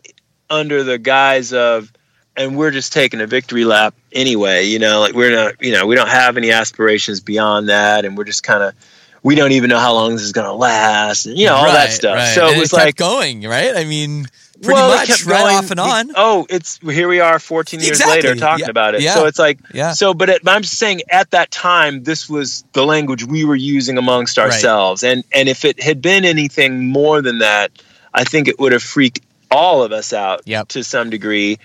[0.49, 1.91] under the guise of,
[2.35, 4.65] and we're just taking a victory lap anyway.
[4.65, 8.17] You know, like we're not, you know, we don't have any aspirations beyond that, and
[8.17, 8.73] we're just kind of,
[9.21, 11.65] we don't even know how long this is going to last, and you know all
[11.71, 12.15] that stuff.
[12.15, 12.33] right.
[12.33, 12.95] So And it was kept like.
[12.95, 13.75] going, right?
[13.75, 14.27] I mean,
[14.63, 15.55] pretty well, it much kept right going.
[15.55, 16.11] off and on.
[16.15, 18.15] Oh, it's here we are 14 years Exactly.
[18.15, 18.69] later talking Yeah.
[18.71, 19.01] about it.
[19.01, 19.13] Yeah.
[19.15, 19.93] So it's like Yeah.
[19.93, 23.43] so, but, it, but I'm just saying, at that time, this was the language we
[23.45, 27.71] were using amongst ourselves, and and if it had been anything more than that,
[28.13, 29.19] I think it would have freaked
[29.51, 30.67] all of us out Yep.
[30.69, 31.59] to some degree.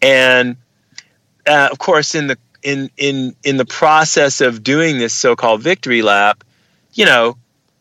[0.00, 0.56] And
[1.46, 6.02] uh, of course, in the in in in the process of doing this so-called victory
[6.02, 6.44] lap,
[6.94, 7.36] you know,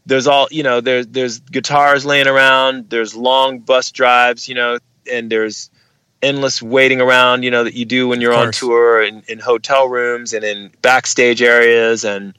[0.06, 4.80] there's all you know, there's there's guitars laying around, there's long bus drives, you know,
[5.12, 5.70] and there's
[6.22, 9.88] endless waiting around, you know, that you do when you're on tour in, in hotel
[9.90, 12.38] rooms and in backstage areas and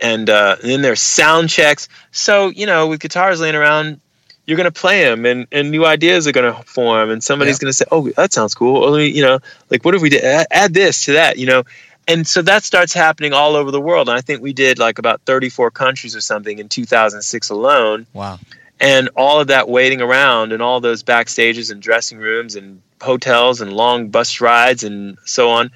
[0.00, 1.88] and, uh, and then there's sound checks.
[2.10, 4.00] So, you know, with guitars laying around,
[4.46, 7.58] you're going to play them and, and new ideas are going to form and somebody's
[7.58, 7.60] Yeah.
[7.60, 8.78] going to say, oh, that sounds cool.
[8.82, 9.38] Or, you know,
[9.70, 11.62] like what if we did add, add this to that, you know?
[12.08, 14.08] And so that starts happening all over the world.
[14.08, 18.38] And I think we did like about 34 countries or something in 2006 alone Wow.
[18.80, 23.60] and all of that waiting around and all those backstages and dressing rooms and hotels
[23.60, 25.70] and long bus rides and so on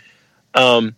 [0.54, 0.94] um,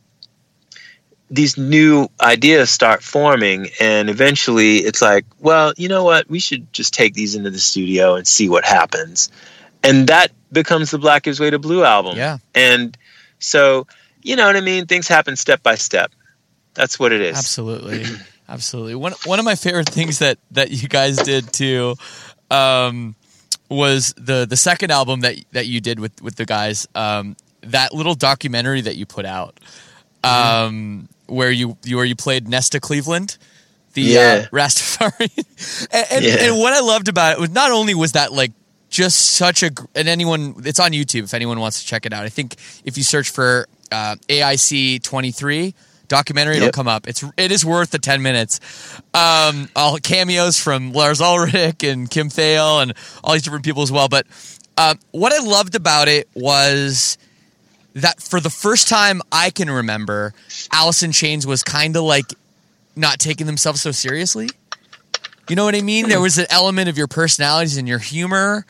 [1.31, 6.71] these new ideas start forming and eventually it's like well you know what we should
[6.73, 9.31] just take these into the studio and see what happens
[9.85, 12.39] and that becomes the black gives way to blue album Yeah.
[12.55, 12.97] and
[13.41, 13.87] so
[14.29, 16.11] you know what i mean things happen step by step
[16.75, 18.05] that's what it is Absolutely,
[18.49, 18.95] absolutely.
[18.95, 21.97] One one of my favorite things that that you guys did too
[22.53, 23.17] um,
[23.69, 26.87] was the the second album that that you did with with the guys.
[26.95, 29.59] Um, that little documentary that you put out,
[30.23, 33.37] um, where you, you where you played Nesta Cleveland.
[33.95, 34.47] The uh, Yeah.
[34.53, 36.45] Rastafari, and, and, Yeah.
[36.45, 38.53] and what I loved about it was not only was that like
[38.89, 42.25] just such a and anyone it's on YouTube if anyone wants to check it out.
[42.25, 45.75] I think if you search for uh, AIC twenty three
[46.09, 47.07] documentary, it'll come up.
[47.07, 48.61] It's it is worth the ten minutes.
[49.15, 53.93] Um, all cameos from Lars Ulrich and Kim Thayil and all these different people as
[53.93, 54.09] well.
[54.09, 54.27] But
[54.77, 57.19] um, what I loved about it was
[57.95, 60.33] that for the first time I can remember,
[61.03, 62.33] in Chains was kind of like
[62.97, 64.49] not taking themselves so seriously.
[65.49, 66.09] You know what I mean?
[66.09, 68.67] There was an element of your personalities and your humor,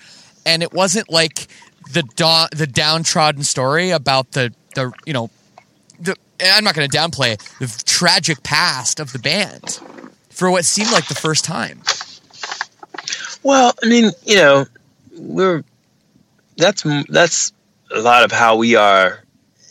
[0.47, 1.49] and it wasn't like
[1.93, 5.31] the da- the downtrodden story about the the you know
[6.01, 6.17] the.
[6.41, 9.81] I'm not going to downplay the tragic past of the band
[10.31, 11.83] for what seemed like the first time.
[13.43, 14.67] Well, I mean, you know,
[15.17, 15.65] we're
[16.57, 17.53] that's that's
[17.93, 19.25] a lot of how we are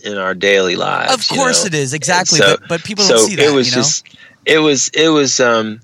[0.03, 1.13] in our daily lives.
[1.13, 1.67] Of you course know?
[1.67, 3.45] it is exactly, So- but, but people so don't see that.
[3.45, 3.81] it was you know?
[3.81, 4.05] just
[4.45, 5.79] it was it was um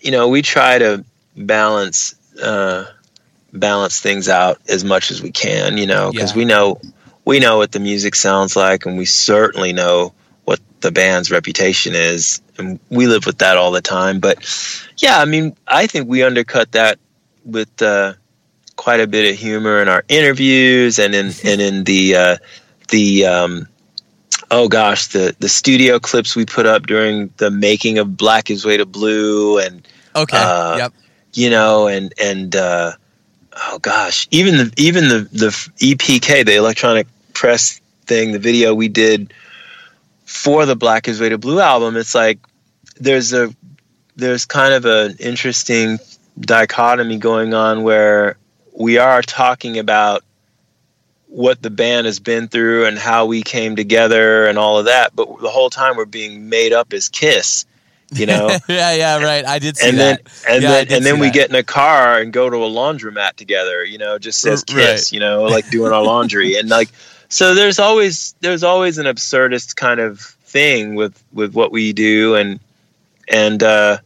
[0.00, 1.04] you know we try to
[1.36, 2.84] balance uh
[3.52, 6.36] balance things out as much as we can you know because Yeah.
[6.38, 6.80] we know
[7.24, 10.12] we know what the music sounds like and we certainly know
[10.44, 14.38] what the band's reputation is and we live with that all the time but
[14.98, 16.98] yeah i mean i think we undercut that
[17.44, 18.12] with uh
[18.76, 22.36] quite a bit of humor in our interviews and in and in the uh
[22.90, 23.66] the um
[24.50, 28.64] oh gosh, the the studio clips we put up during the making of Black Gives
[28.64, 30.36] Way to Blue, and okay.
[30.36, 30.92] uh, yep.
[31.34, 32.92] you know, and and uh,
[33.68, 35.48] oh gosh, even the even the the
[35.78, 39.32] EPK, the electronic press thing, the video we did
[40.24, 42.38] for the Black Gives Way to Blue album, it's like
[42.98, 43.54] there's a
[44.16, 45.98] there's kind of an interesting
[46.40, 48.36] dichotomy going on where
[48.78, 50.22] we are talking about
[51.28, 55.14] what the band has been through and how we came together and all of that
[55.14, 57.64] but the whole time we're being made up as kiss
[58.12, 58.48] you know.
[58.68, 59.44] yeah, yeah, right.
[59.44, 60.44] I did see and then that.
[60.48, 61.34] and Yeah, then and then we that.
[61.34, 64.76] get in a car and go to a laundromat together you know just says R-
[64.76, 64.82] right.
[64.92, 66.88] kiss you know like doing our laundry and like
[67.28, 72.36] so there's always there's always an absurdist kind of thing with with what we do
[72.36, 72.60] and
[73.28, 73.98] and uh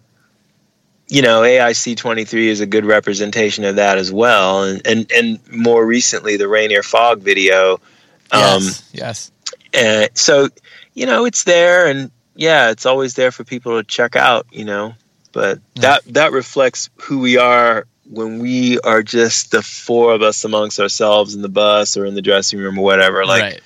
[1.10, 5.52] you know AIC 23 is a good representation of that as well and and and
[5.52, 7.74] more recently the Rainier Fog video
[8.32, 9.32] um yes, yes.
[9.74, 10.48] and so
[10.94, 14.64] you know it's there and yeah it's always there for people to check out you
[14.64, 14.94] know
[15.32, 20.44] but that that reflects who we are when we are just the four of us
[20.44, 23.60] amongst ourselves in the bus or in the dressing room or whatever like right.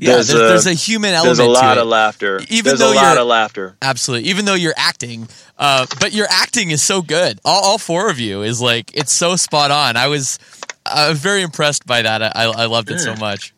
[0.00, 2.78] Yeah, there's, there's there's, a- a, human element there's a lot of laughter Even there's
[2.78, 4.30] though a lot you're- of laughter Absolutely.
[4.30, 5.28] Even though you're acting,
[5.58, 7.40] uh, but your acting is so good.
[7.44, 9.96] All, all four of you is like it's so spot on.
[9.96, 10.38] I was,
[10.86, 12.22] I was very impressed by that.
[12.22, 13.52] I, I loved it so much.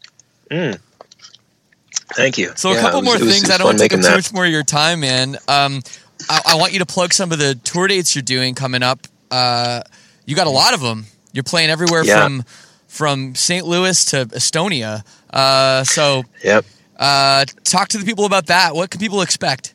[2.15, 3.51] thank you So a couple was- more was- things.
[3.51, 5.37] I don't want to take up too much more of your time, man.
[5.49, 5.83] Um,
[6.29, 9.07] I, I want you to plug some of the tour dates you're doing coming up.
[9.31, 9.83] Uh,
[10.27, 11.07] you got a lot of them.
[11.33, 12.23] You're playing everywhere Yeah.
[12.25, 12.45] from
[12.89, 13.65] from St.
[13.65, 15.05] Louis to Estonia.
[15.33, 16.65] Uh, so yep
[17.01, 18.75] uh, talk to the people about that.
[18.75, 19.75] What can people expect?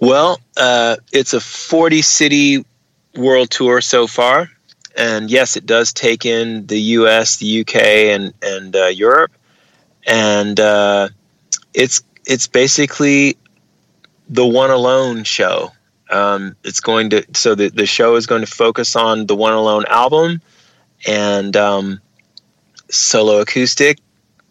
[0.00, 2.64] Well, uh, it's a 40 city
[3.14, 4.50] world tour so far.
[4.96, 9.32] And yes, it does take in the US, the UK, and, and uh, Europe.
[10.06, 11.10] And uh,
[11.74, 13.36] it's, it's basically
[14.28, 15.72] the One Alone show.
[16.10, 19.52] Um, it's going to, so the, the show is going to focus on the One
[19.52, 20.40] Alone album
[21.06, 22.00] and um,
[22.90, 23.98] solo acoustic.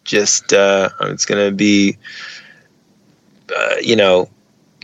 [0.04, 1.96] Just, uh, it's going to be,
[3.56, 4.28] uh, you know,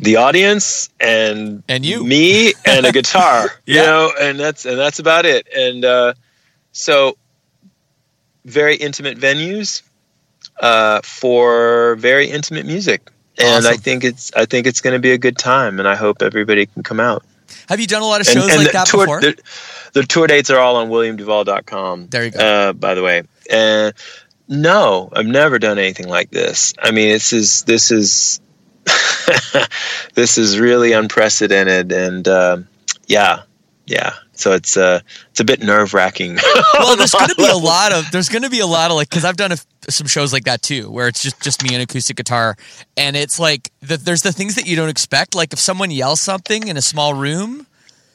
[0.03, 2.03] the audience and And you.
[2.05, 6.15] me and a guitar you know and that's and that's about it and uh
[6.73, 7.19] so
[8.47, 9.83] very intimate venues
[10.61, 15.11] uh for very intimate music and i think it's i think it's going to be
[15.13, 17.23] a good time and i hope everybody can come out
[17.69, 19.21] Have you done a lot of and, shows and like the that tour, before?
[19.21, 19.37] The,
[19.93, 22.39] the tour dates are all on williamduvall.com There you go.
[22.41, 23.95] uh, by the way and
[24.49, 26.75] no i've never done anything like this.
[26.79, 28.41] I mean this is this is
[30.15, 32.69] this is really unprecedented and um
[33.07, 33.43] yeah
[33.91, 34.15] yeah.
[34.33, 36.37] So it's uh it's a bit nerve wracking
[36.75, 38.97] well, there's going to be a lot of there's going to be a lot of
[38.97, 39.57] like because I've done a,
[39.91, 42.57] some shows like that too, where it's just just me and acoustic guitar,
[42.97, 45.35] and it's like the, there's the things that you don't expect.
[45.35, 47.67] Like if someone yells something in a small room,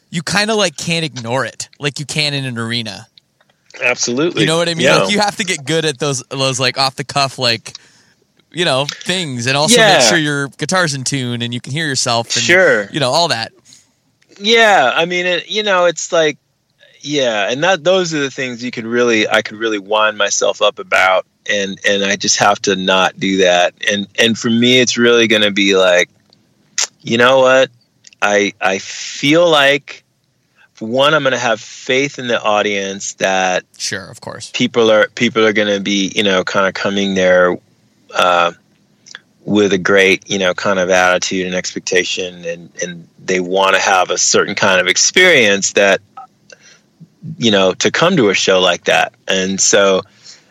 [0.09, 3.07] you kind of like can't ignore it, like you can in an arena.
[3.81, 4.85] Absolutely You know what I mean?
[4.85, 4.97] Yeah.
[4.97, 7.73] Like you have to get good at those those like off the cuff like
[8.51, 9.97] you know things, and also Yeah.
[9.97, 12.27] make sure your guitar's in tune and you can hear yourself.
[12.35, 12.89] And, Sure.
[12.91, 13.51] you know all that.
[14.39, 16.37] yeah i mean it, you know it's like
[17.01, 20.61] yeah and that those are the things you could really i could really wind myself
[20.61, 24.79] up about and and i just have to not do that and and for me
[24.79, 26.09] it's really going to be like
[27.01, 27.69] you know what
[28.21, 30.03] i i feel like
[30.79, 34.51] one i'm going to have faith in the audience that Sure, of course.
[34.53, 37.57] people are people are going to be you know kind of coming there
[38.13, 38.51] uh,
[39.45, 43.81] with a great you know kind of attitude and expectation and and they want to
[43.81, 46.01] have a certain kind of experience that
[47.37, 50.01] you know to come to a show like that and so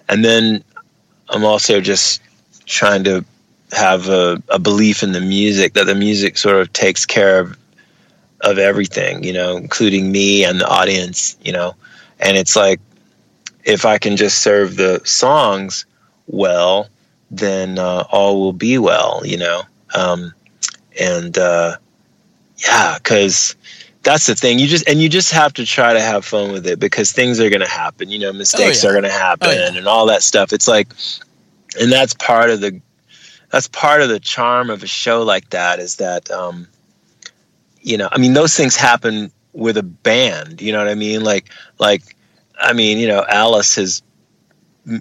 [0.08, 0.62] and then
[1.28, 2.20] i'm also just
[2.66, 3.24] trying to
[3.72, 7.56] have a, a belief in the music that the music sort of takes care of
[8.40, 11.74] of everything you know including me and the audience you know
[12.20, 12.80] and it's like
[13.64, 15.86] if I can just serve the songs
[16.26, 16.88] well,
[17.30, 19.62] then uh, all will be well, you know.
[19.94, 20.32] Um,
[21.00, 21.76] and uh,
[22.58, 23.56] yeah, because
[24.02, 24.58] that's the thing.
[24.58, 27.40] You just and you just have to try to have fun with it because things
[27.40, 28.10] are going to happen.
[28.10, 28.90] You know, mistakes yeah.
[28.90, 29.76] are going to happen Oh, yeah.
[29.76, 30.52] and all that stuff.
[30.52, 30.88] It's like,
[31.80, 32.80] and that's part of the
[33.50, 36.66] that's part of the charm of a show like that is that um,
[37.84, 40.60] you know, I mean, those things happen with a band.
[40.60, 41.22] You know what I mean?
[41.22, 42.16] Like like
[42.58, 44.02] I mean, you know, Alice has,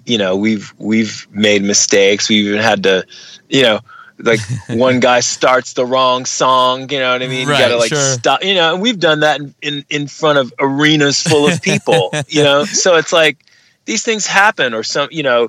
[0.04, 2.28] you know, we've we've made mistakes.
[2.28, 3.06] We even had to,
[3.48, 3.80] you know,
[4.18, 6.90] like one guy starts the wrong song.
[6.90, 7.48] You know what I mean?
[7.48, 7.98] Right, you gotta like sure.
[7.98, 8.44] stop.
[8.44, 12.12] You know, and we've done that in, in in front of arenas full of people.
[12.28, 13.46] you know, so it's like
[13.86, 15.48] these things happen, or some, you know,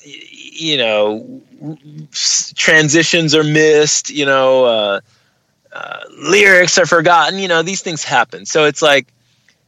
[0.00, 1.42] you know,
[2.54, 4.08] transitions are missed.
[4.08, 4.64] You know.
[4.64, 5.00] uh
[5.74, 7.38] uh, lyrics are forgotten.
[7.38, 8.46] You know, these things happen.
[8.46, 9.08] So it's like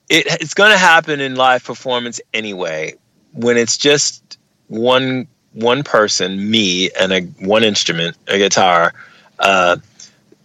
[0.09, 2.95] it, it's going to happen in live performance anyway.
[3.33, 4.39] When it's just
[4.69, 8.95] one one person, me, and a one instrument, a guitar.
[9.39, 9.77] Uh,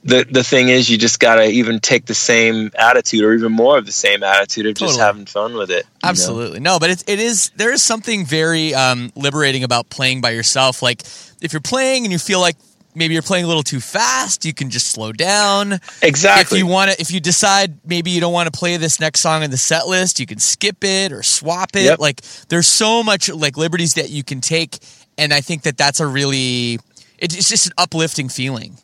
[0.03, 3.51] the the thing is, you just got to even take the same attitude, or even
[3.51, 5.85] more of the same attitude of just having fun with it.
[5.85, 6.09] you know?
[6.09, 6.59] Absolutely.
[6.59, 10.81] No, but it, it is there is something very um, liberating about playing by yourself.
[10.81, 11.03] Like
[11.41, 12.55] if you're playing and you feel like
[12.95, 15.79] maybe you're playing a little too fast, you can just slow down.
[16.01, 16.59] Exactly.
[16.59, 19.21] If you want to, if you decide maybe you don't want to play this next
[19.21, 21.83] song in the set list, you can skip it or swap it.
[21.83, 21.99] Yep.
[21.99, 24.79] Like there's so much like liberties that you can take,
[25.17, 26.79] and I think that that's a really
[27.17, 28.77] it's just an uplifting feeling.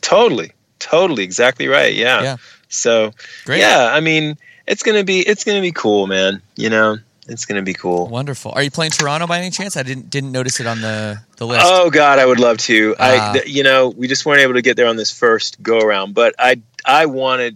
[0.00, 1.94] Totally, totally, exactly right.
[1.94, 2.22] Yeah.
[2.22, 2.36] Yeah.
[2.68, 3.12] So,
[3.44, 3.60] Great.
[3.60, 4.36] yeah, I mean,
[4.66, 6.42] it's gonna be it's gonna be cool, man.
[6.56, 8.08] You know, it's gonna be cool.
[8.08, 8.52] Wonderful.
[8.54, 9.76] Are you playing Toronto by any chance?
[9.76, 11.64] I didn't didn't notice it on the the list.
[11.66, 12.94] Oh God, I would love to.
[12.98, 13.30] Ah.
[13.30, 15.78] I, th- you know, we just weren't able to get there on this first go
[15.78, 17.54] around, but I, I want to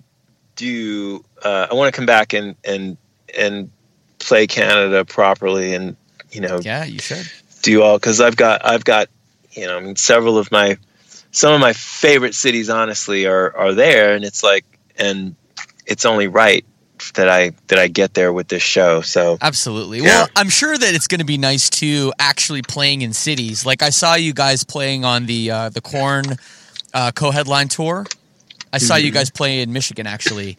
[0.56, 1.24] do.
[1.42, 2.96] Uh, I want to come back and and
[3.36, 3.70] and
[4.18, 5.96] play Canada properly, and
[6.30, 7.30] you know, yeah, you should.
[7.62, 9.08] do all because I've got I've got
[9.52, 10.78] you know I mean several of my
[11.30, 14.64] some of my favorite cities honestly are are there and it's like
[14.96, 15.34] and
[15.86, 16.64] it's only right
[17.14, 19.98] that I that I get there with this show so Absolutely.
[19.98, 20.04] Yeah.
[20.04, 23.64] Well, I'm sure that it's going to be nice too, actually playing in cities.
[23.66, 26.24] Like I saw you guys playing on the uh, the Korn
[26.94, 28.06] uh, co-headline tour.
[28.72, 29.04] I saw Mm-hmm.
[29.06, 30.56] you guys play in Michigan actually.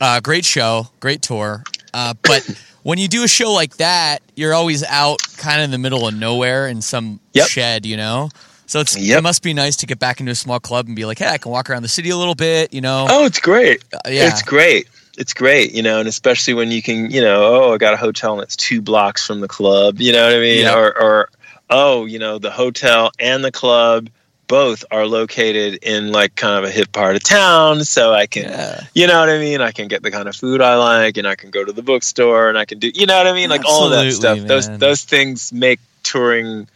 [0.00, 1.62] Uh, great show, great tour.
[1.94, 2.48] Uh, but
[2.82, 6.06] when you do a show like that, you're always out kind of in the middle
[6.06, 7.48] of nowhere in some Yep.
[7.48, 8.28] shed, you know.
[8.66, 11.06] So it's, it must be nice to get back into a small club and be
[11.06, 13.06] like, hey, I can walk around the city a little bit, you know.
[13.08, 14.88] oh it's great Uh, yeah, it's great
[15.18, 17.96] it's great you know and especially when you can you know oh I got a
[17.98, 20.76] hotel and it's two blocks from the club you know what I mean Yep.
[20.76, 21.28] or or
[21.68, 24.08] oh you know the hotel and the club
[24.46, 28.44] both are located in like kind of a hip part of town so I can
[28.44, 28.80] yeah.
[28.94, 29.60] You know what I mean?
[29.60, 31.82] I can get the kind of food I like, and I can go to the
[31.82, 32.90] bookstore, and I can do.
[32.94, 33.50] You know what I mean?
[33.50, 34.38] Like all of that stuff.
[34.40, 34.78] Those man.
[34.78, 36.66] those things make touring.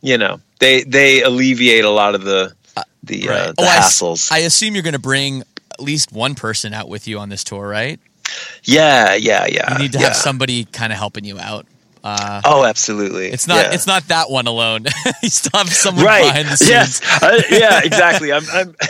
[0.00, 2.54] You know, they they alleviate a lot of the
[3.02, 3.46] the uh, right.
[3.56, 4.32] the Oh, hassles.
[4.32, 5.42] I assume you're going to bring
[5.82, 8.00] least one person out with you on this tour, right?
[8.64, 9.72] yeah, yeah, yeah.
[9.72, 10.06] You need to yeah.
[10.06, 11.66] have somebody kind of helping you out.
[12.04, 13.28] Uh, Oh, absolutely.
[13.28, 13.72] it's not Yeah.
[13.74, 14.86] it's not that one alone.
[15.22, 16.24] you still have someone right.
[16.24, 16.70] behind the scenes.
[16.70, 17.00] Yes.
[17.22, 17.80] I, yeah.
[17.84, 18.32] Exactly.
[18.32, 18.42] I'm.
[18.52, 18.74] I'm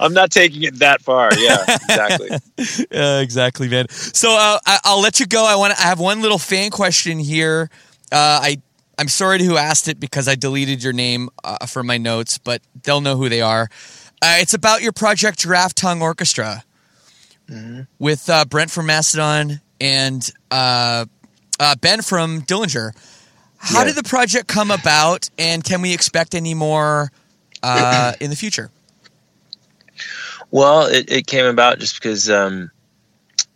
[0.00, 1.30] I'm not taking it that far.
[1.38, 1.62] Yeah.
[1.68, 2.30] Exactly.
[2.92, 3.88] Uh, exactly, man.
[3.90, 5.44] So uh, I, I'll let you go.
[5.46, 5.72] I want.
[5.78, 7.70] I have one little fan question here.
[8.10, 8.62] Uh, I
[8.98, 12.38] I'm sorry to who asked it because I deleted your name uh, from my notes,
[12.38, 13.68] but they'll know who they are.
[14.20, 16.64] Uh, it's about your project Giraffe Tongue Orchestra
[17.98, 21.06] with uh, Brent from Mastodon and uh,
[21.58, 22.92] uh, Ben from Dillinger.
[23.56, 23.84] How Yeah.
[23.86, 27.10] did the project come about, and can we expect any more
[27.62, 28.70] uh, in the future?
[30.50, 32.70] Well, it, it came about just because um,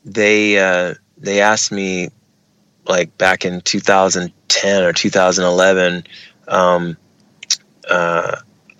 [0.05, 2.09] they uh, they asked me
[2.87, 6.05] like back in 2010 or 2011
[6.49, 6.97] um,
[7.89, 8.37] uh,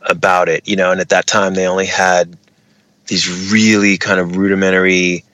[0.07, 2.37] about it, you know, and at that time they only had
[3.07, 5.25] these really kind of rudimentary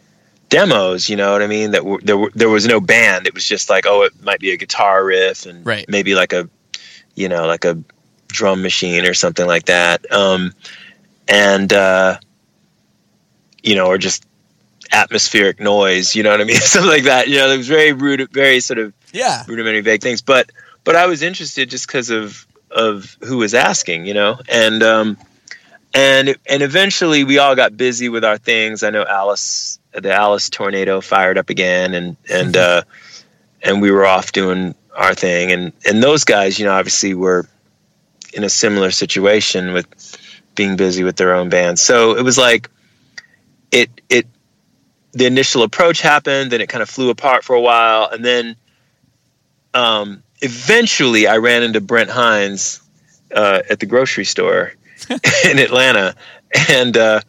[0.49, 1.73] demos, you know what I mean?
[1.73, 3.27] That were, there were, there was no band.
[3.27, 5.85] It was just like, oh, it might be a guitar riff and Right.
[5.89, 6.49] maybe like a,
[7.15, 7.79] you know, like a
[8.29, 10.11] drum machine or something like that.
[10.13, 10.53] Um,
[11.29, 12.19] and uh,
[13.63, 14.25] you know, or just
[14.93, 16.57] atmospheric noise, you know what I mean?
[16.61, 17.29] Something like that.
[17.29, 20.23] You know, it was very rude, very sort of Yeah, rudimentary vague things.
[20.23, 20.51] But
[20.85, 25.17] but I was interested just because of of who was asking, you know, and um,
[25.95, 28.83] and and eventually we all got busy with our things.
[28.83, 32.83] I know Alice, the Alice tornado fired up again, and and uh,
[33.63, 37.49] and we were off doing our thing, and and those guys, you know, obviously were
[38.33, 39.87] in a similar situation with
[40.55, 41.81] being busy with their own bands.
[41.81, 42.69] So it was like
[43.71, 44.27] it it
[45.13, 48.57] the initial approach happened, then it kind of flew apart for a while, and then
[49.75, 52.81] um, eventually I ran into Brent Hinds
[53.35, 54.73] uh, at the grocery store
[55.45, 56.15] in Atlanta,
[56.69, 57.21] and uh,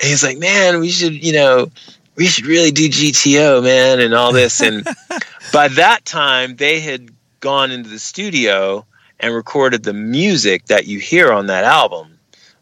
[0.00, 1.70] he's like, "Man, we should, you know,
[2.16, 4.86] we should really do GTO, man, and all this." And
[5.52, 7.10] by that time, they had
[7.40, 8.86] gone into the studio
[9.20, 12.18] and recorded the music that you hear on that album,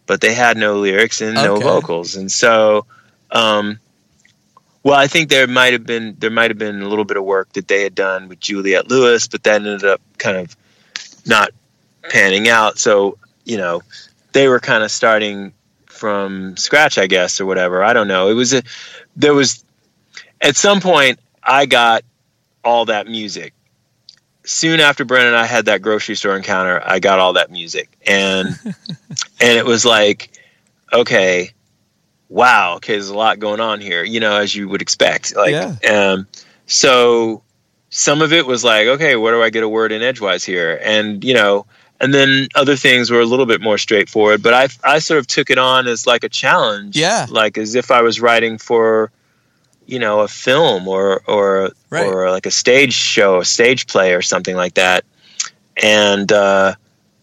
[0.07, 2.87] but they had no lyrics and no vocals, and so.
[3.33, 3.79] Um,
[4.83, 7.25] well, I think there might have been there might have been a little bit of
[7.25, 10.57] work that they had done with Juliette Lewis, but that ended up kind of
[11.27, 11.51] not
[12.09, 12.79] panning out.
[12.79, 13.83] So you know,
[14.33, 15.53] they were kind of starting
[15.87, 17.85] from scratch, I guess, or whatever.
[17.85, 18.29] I don't know.
[18.29, 18.63] It was a
[19.17, 19.65] there was
[20.41, 22.05] at some point I got
[22.65, 23.53] all that music.
[24.45, 27.95] Soon after Brent and I had that grocery store encounter, I got all that music,
[28.07, 30.31] and and it was like,
[30.93, 31.51] okay,
[32.31, 35.37] wow, okay, there's a lot going on here, you know, as you would expect.
[35.37, 35.75] Like, Yeah.
[35.91, 36.27] um,
[36.67, 37.43] so
[37.91, 40.81] some of it was like, okay, where do I get a word in edgewise here?
[40.83, 41.67] And, you know,
[42.01, 45.27] and then other things were a little bit more straightforward, but I, I sort of
[45.27, 46.97] took it on as like a challenge.
[46.97, 47.27] Yeah.
[47.29, 49.11] Like as if I was writing for,
[49.87, 52.07] you know, a film or, or, Right.
[52.07, 55.05] or like a stage show, a stage play or something like that.
[55.83, 56.77] And, uh,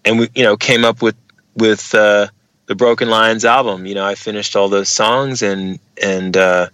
[0.03, 1.15] and we, you know, came up with,
[1.55, 2.27] with uh,
[2.67, 3.85] the Broken Lines album.
[3.85, 6.69] You know, I finished all those songs and and uh,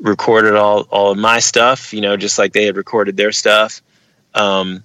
[0.00, 1.94] recorded all all of my stuff.
[1.94, 3.80] You know, just like they had recorded their stuff.
[4.34, 4.84] Um,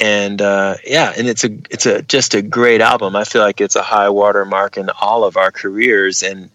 [0.00, 3.16] and uh, yeah, and it's a it's a just a great album.
[3.16, 6.22] I feel like it's a high water mark in all of our careers.
[6.22, 6.50] And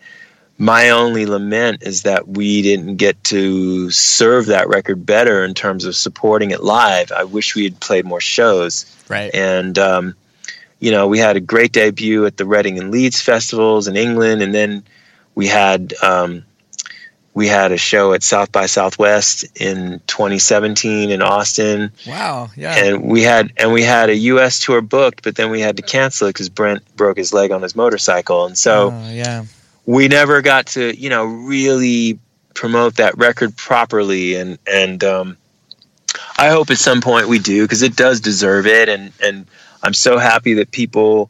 [0.57, 5.86] my only lament is that we didn't get to serve that record better in terms
[5.86, 7.11] of supporting it live.
[7.11, 8.86] I wish we had played more shows.
[9.07, 9.34] Right.
[9.34, 10.15] And um,
[10.80, 14.41] you know, we had a great debut at the Reading and Leeds festivals in England,
[14.41, 14.84] and then
[15.36, 16.43] we had um,
[17.34, 22.49] we had a show at South by Southwest in 2017 in Austin, Wow.
[22.55, 22.75] Yeah.
[22.75, 24.59] and we had and we had a U.S.
[24.59, 27.61] tour booked, but then we had to cancel it because Brent broke his leg on
[27.61, 29.45] his motorcycle, and so Oh, yeah.
[29.86, 32.19] we never got to you know really
[32.55, 35.38] promote that record properly and and um,
[36.39, 39.45] I hope at some point we do because it does deserve it and and
[39.84, 41.30] I'm so happy that people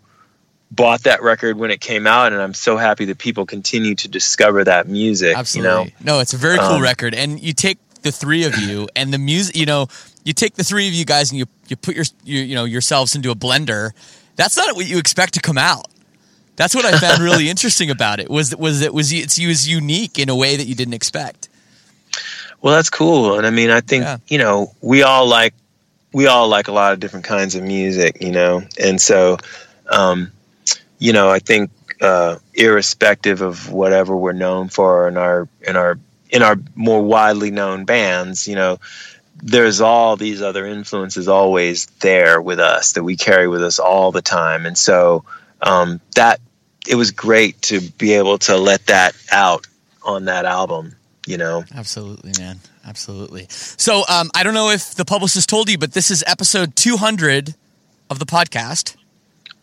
[0.72, 4.08] bought that record when it came out and I'm so happy that people continue to
[4.10, 5.72] discover that music Absolutely.
[5.72, 7.14] you know No, it's a very cool Um, record.
[7.14, 9.88] And you take the three of you and the music, you know,
[10.26, 12.66] you take the three of you guys and you, you put your, you, you know,
[12.66, 13.92] yourselves into a blender.
[14.36, 15.88] That's not what you expect to come out.
[16.58, 19.70] That's what I found really interesting about it was, was it was, it's, it was
[19.70, 21.48] unique in a way that you didn't expect.
[22.62, 24.18] well that's cool and I mean I think Yeah.
[24.28, 25.54] you know we all like
[26.18, 29.38] we all like a lot of different kinds of music you know and so
[29.90, 30.32] um,
[31.00, 36.00] you know I think uh, irrespective of whatever we're known for in our in our
[36.30, 38.80] in our more widely known bands, you know,
[39.42, 44.12] there's all these other influences always there with us that we carry with us all
[44.12, 45.24] the time, and so
[45.62, 46.40] um, that
[46.88, 49.66] it was great to be able to let that out
[50.04, 50.96] on that album.
[51.26, 52.60] You know, Absolutely, man.
[52.88, 53.48] Absolutely.
[53.50, 57.56] So, um, I don't know if the publicist told you, but this is episode 200
[58.10, 58.96] of the podcast.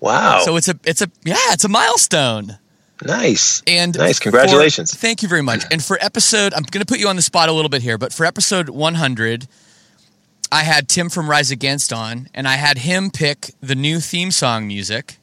[0.01, 2.59] wow, So it's a, it's a, yeah, it's a milestone.
[3.05, 4.95] nice, And nice, for- congratulations.
[4.95, 5.65] thank you very much.
[5.71, 7.97] And for episode, I'm going to put you on the spot a little bit here,
[7.97, 9.49] but for episode 100,
[10.53, 14.31] I had Tim from Rise Against on, and I had him pick the new theme
[14.31, 15.17] song music.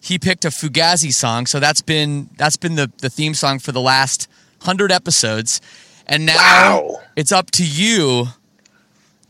[0.00, 3.72] He picked a Fugazi song, so that's been that's been the the theme song for
[3.72, 4.26] the last
[4.62, 5.60] hundred episodes,
[6.08, 7.00] and now Wow.
[7.16, 8.26] it's up to you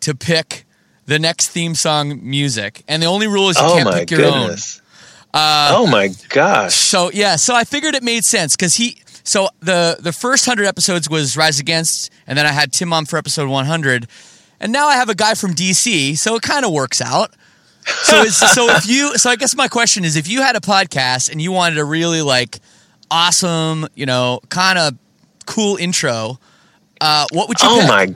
[0.01, 0.65] to pick
[1.07, 2.83] the next theme song music.
[2.87, 4.41] And the only rule is you oh can't pick your own.
[4.43, 4.81] goodness.
[5.35, 6.75] oh my gosh.
[6.75, 8.99] So yeah, so I figured it made sense because he.
[9.25, 13.05] So the the first hundred episodes was Rise Against, and then I had Tim on
[13.05, 14.07] for episode one hundred,
[14.59, 17.35] and now I have a guy from DC, so it kind of works out.
[17.85, 21.31] So so if you so I guess my question is if you had a podcast
[21.31, 22.59] and you wanted a really like
[23.11, 24.95] awesome, you know, kind of
[25.47, 26.39] cool intro,
[27.01, 27.69] uh, what would you?
[27.71, 27.89] Oh pick?
[27.89, 28.07] my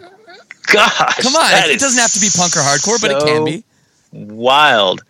[0.73, 1.17] gosh.
[1.23, 3.65] Come on, it doesn't have to be punk or hardcore, but it can be.
[4.13, 5.03] Wild.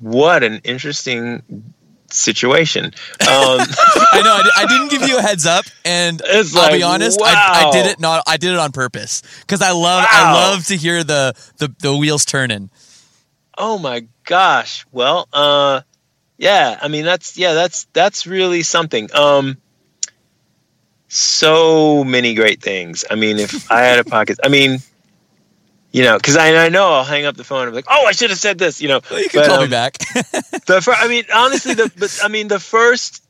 [0.00, 1.42] What an interesting
[2.10, 2.84] situation.
[2.84, 4.34] Um, I know.
[4.34, 7.20] I, I didn't give you a heads up, and It's I'll be like, honest.
[7.22, 8.22] I, I did it not.
[8.26, 10.04] I did it on purpose because I love.
[10.10, 12.70] I love to hear the, the the wheels turning.
[13.56, 14.84] oh my gosh.
[14.92, 15.80] Well, uh,
[16.36, 16.78] yeah.
[16.82, 17.54] I mean, that's yeah.
[17.54, 19.08] That's that's really something.
[19.14, 19.56] Um,
[21.08, 23.04] so many great things.
[23.10, 24.78] I mean, if I had a podcast, I mean,
[25.92, 28.04] you know, because I, I know I'll hang up the phone and be like, oh,
[28.06, 28.80] I should have said this.
[28.80, 29.98] You know, Well, you can But, call me um, back.
[30.66, 33.22] the fir- I mean, honestly, the but I mean, the first.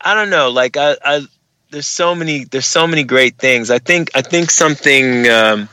[0.00, 0.50] I don't know.
[0.50, 1.26] Like I, I,
[1.70, 2.44] there's so many.
[2.44, 3.70] There's so many great things.
[3.70, 4.10] I think.
[4.14, 5.28] I think something.
[5.28, 5.68] Um,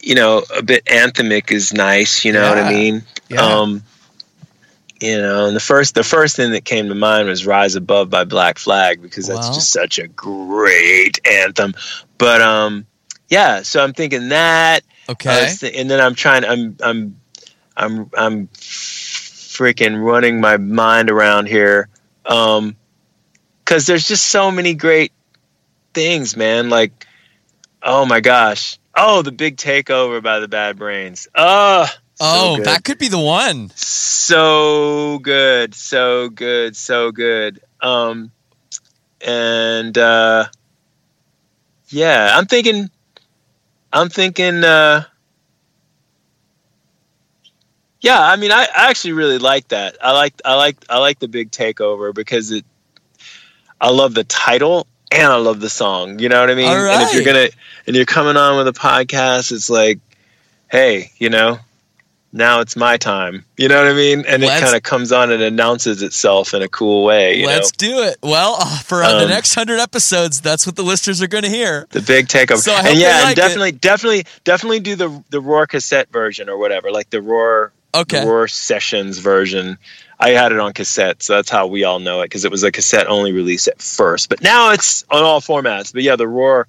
[0.00, 2.24] you know, a bit anthemic is nice.
[2.24, 3.02] You know what I mean?
[3.28, 3.42] Yeah.
[3.42, 3.82] Um,
[5.00, 8.10] you know, and the first the first thing that came to mind was "Rise Above"
[8.10, 9.54] by Black Flag because that's Wow.
[9.54, 11.74] just such a great anthem.
[12.18, 12.86] But um,
[13.28, 13.62] yeah.
[13.62, 14.80] So I'm thinking that.
[15.08, 15.44] Okay.
[15.44, 16.44] was thi- and then I'm trying.
[16.44, 17.20] I'm I'm
[17.76, 21.88] I'm I'm freaking running my mind around here,
[22.26, 22.76] um,
[23.64, 25.12] because there's just so many great
[25.94, 26.68] things, man.
[26.70, 27.06] Like,
[27.82, 31.28] oh my gosh, oh the big takeover by the Bad Brains.
[31.34, 32.66] Oh, so oh, good.
[32.66, 33.70] that could be the one.
[33.74, 37.60] so good, so good, so good.
[37.80, 38.30] Um,
[39.20, 40.46] and uh,
[41.88, 42.90] yeah, I'm thinking.
[43.92, 44.64] I'm thinking.
[44.64, 45.04] Uh,
[48.00, 49.96] yeah, I mean, I, I actually really like that.
[50.02, 52.64] I like I like I like the big takeover because it.
[53.80, 56.18] I love the title and I love the song.
[56.18, 56.68] You know what I mean?
[56.68, 57.48] And if you're gonna
[57.86, 60.00] and you're coming on with a podcast, it's like,
[60.70, 61.58] hey, you know,
[62.32, 63.44] now it's my time.
[63.56, 64.24] You know what I mean?
[64.28, 67.38] And Let's- it kind of comes on and announces itself in a cool way.
[67.40, 68.18] You Let's do it.
[68.22, 71.44] Well, uh, for uh, the Um, next hundred episodes, that's what the listeners are going
[71.44, 71.86] to hear.
[71.90, 72.58] the big takeover.
[72.58, 73.36] So I hope and they yeah, like and it.
[73.36, 78.20] definitely, definitely, definitely do the the ROIR cassette version or whatever, like the ROIR Okay.
[78.20, 79.78] the ROIR Sessions version.
[80.20, 82.62] I had it on cassette, so that's how we all know it because it was
[82.64, 84.28] a cassette only release at first.
[84.28, 85.92] But now it's on all formats.
[85.92, 86.66] But yeah, the ROIR,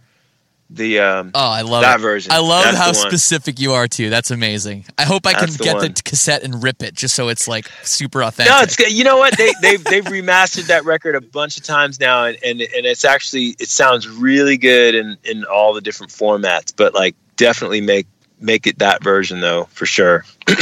[0.69, 2.01] the um, Oh, I love that it.
[2.01, 2.31] version.
[2.31, 4.09] I love That's how specific you are too.
[4.09, 4.85] That's amazing.
[4.97, 5.93] I hope I can the get one.
[5.93, 8.51] the cassette and rip it just so it's like super authentic.
[8.53, 8.91] No, it's good.
[8.91, 9.37] You know what?
[9.37, 13.03] They they've they've remastered that record a bunch of times now, and, and and it's
[13.05, 16.71] actually it sounds really good in in all the different formats.
[16.75, 18.05] But like, definitely make
[18.39, 20.25] make it that version though for sure.
[20.49, 20.55] All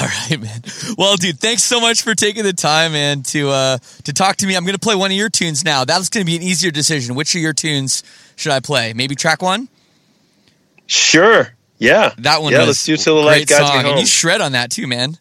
[0.00, 0.62] right, man.
[0.96, 4.46] Well, dude, thanks so much for taking the time, and to uh to talk to
[4.46, 4.56] me.
[4.56, 5.84] I'm gonna play one of your tunes now.
[5.84, 7.14] That's gonna be an easier decision.
[7.14, 8.02] Which of your tunes
[8.36, 8.92] should I play?
[8.92, 9.68] Maybe track one.
[10.86, 11.48] Sure.
[11.78, 12.12] Yeah.
[12.18, 12.52] That one.
[12.52, 12.64] Yeah.
[12.64, 13.98] Let's do till the light guides song, me and home.
[13.98, 15.18] you shred on that too, man.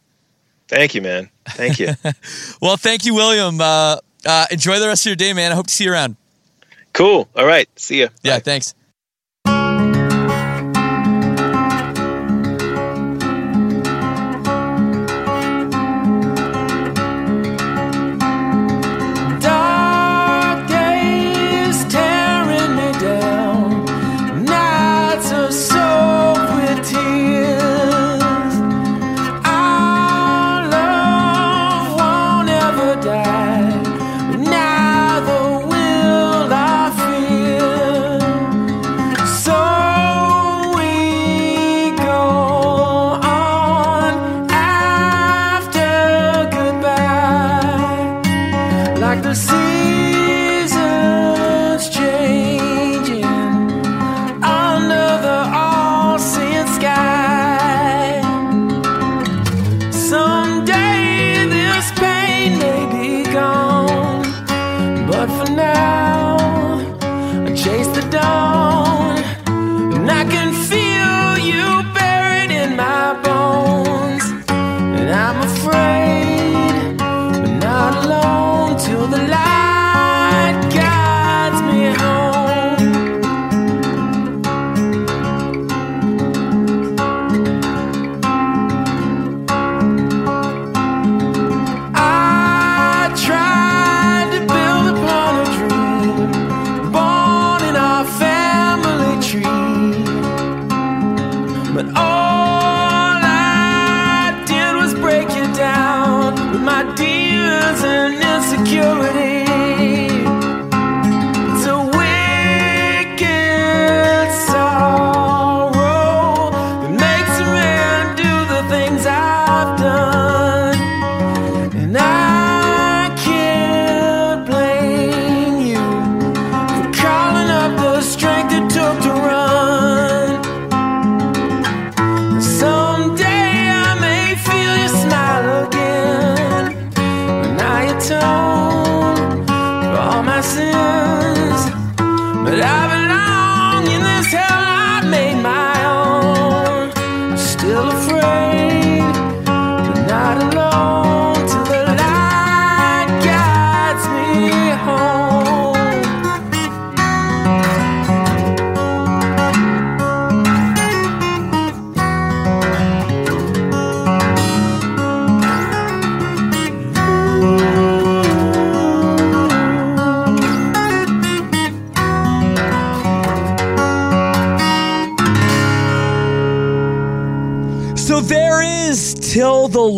[0.67, 1.29] Thank you, man.
[1.49, 1.95] Thank you.
[2.61, 3.59] Well, thank you, William.
[3.59, 5.51] Uh, uh, enjoy the rest of your day, man.
[5.51, 6.15] I hope to see you around.
[6.93, 7.27] cool.
[7.35, 7.67] All right.
[7.79, 8.75] See you Yeah, thanks.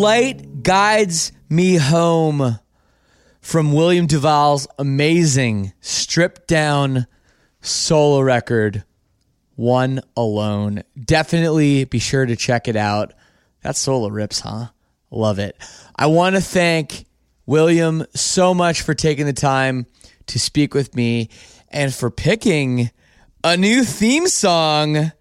[0.04, 2.58] Light Guides Me Home
[3.40, 7.06] from William DuVall's amazing stripped down
[7.62, 8.84] solo record,
[9.56, 10.82] One Alone.
[11.02, 13.14] Definitely be sure to check it out.
[13.62, 14.66] That solo rips, huh?
[15.10, 15.56] Love it.
[15.96, 17.06] I want to thank
[17.46, 19.86] William so much for taking the time
[20.26, 21.30] to speak with me
[21.70, 22.90] and for picking
[23.42, 25.12] a new theme song.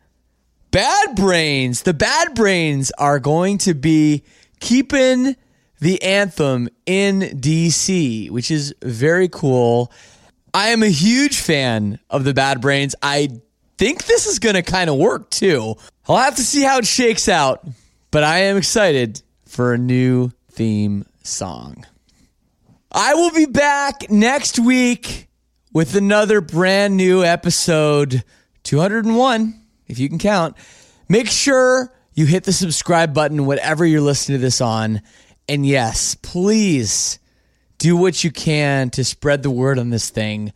[0.72, 1.84] Bad Brains.
[1.84, 4.24] The Bad Brains are going to be
[4.64, 5.36] keeping
[5.82, 9.92] the anthem in DC, which is very cool.
[10.54, 12.96] I am a huge fan of the Bad Brains.
[13.04, 13.30] I
[13.78, 15.76] think this is going to kind of work too.
[16.08, 17.68] I'll have to see how it shakes out,
[18.10, 21.86] but I am excited for a new theme song.
[22.90, 25.28] I will be back next week
[25.74, 28.24] with another brand new episode
[28.64, 30.56] 201 if you can count.
[31.10, 35.02] Make sure you hit the subscribe button whatever you're listening to this on.
[35.50, 37.20] And yes, please
[37.78, 40.54] do what you can to spread the word on this thing.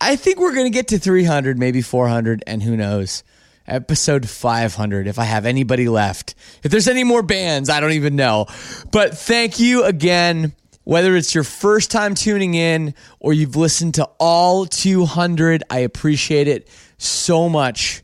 [0.00, 3.22] I think we're going to get to 300, maybe 400, and who knows.
[3.66, 6.34] Episode 500, if I have anybody left.
[6.64, 8.46] If there's any more bands, I don't even know.
[8.90, 10.52] But thank you again
[10.84, 16.48] Whether it's your first time tuning in or you've listened to all 200, I appreciate
[16.48, 16.68] it
[16.98, 18.02] so much.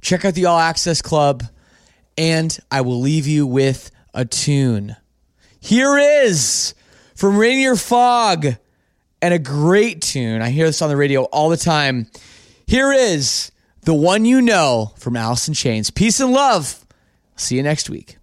[0.00, 1.44] Check out the All Access Club,
[2.16, 4.96] and I will leave you with a tune.
[5.60, 6.74] Here is
[7.14, 8.46] from Rainier Fog
[9.20, 10.42] and a great tune.
[10.42, 12.08] I hear this on the radio all the time.
[12.66, 13.52] Here is
[13.82, 15.90] the one you know from in Chains.
[15.90, 16.84] Peace and love.
[17.36, 18.18] See you next week.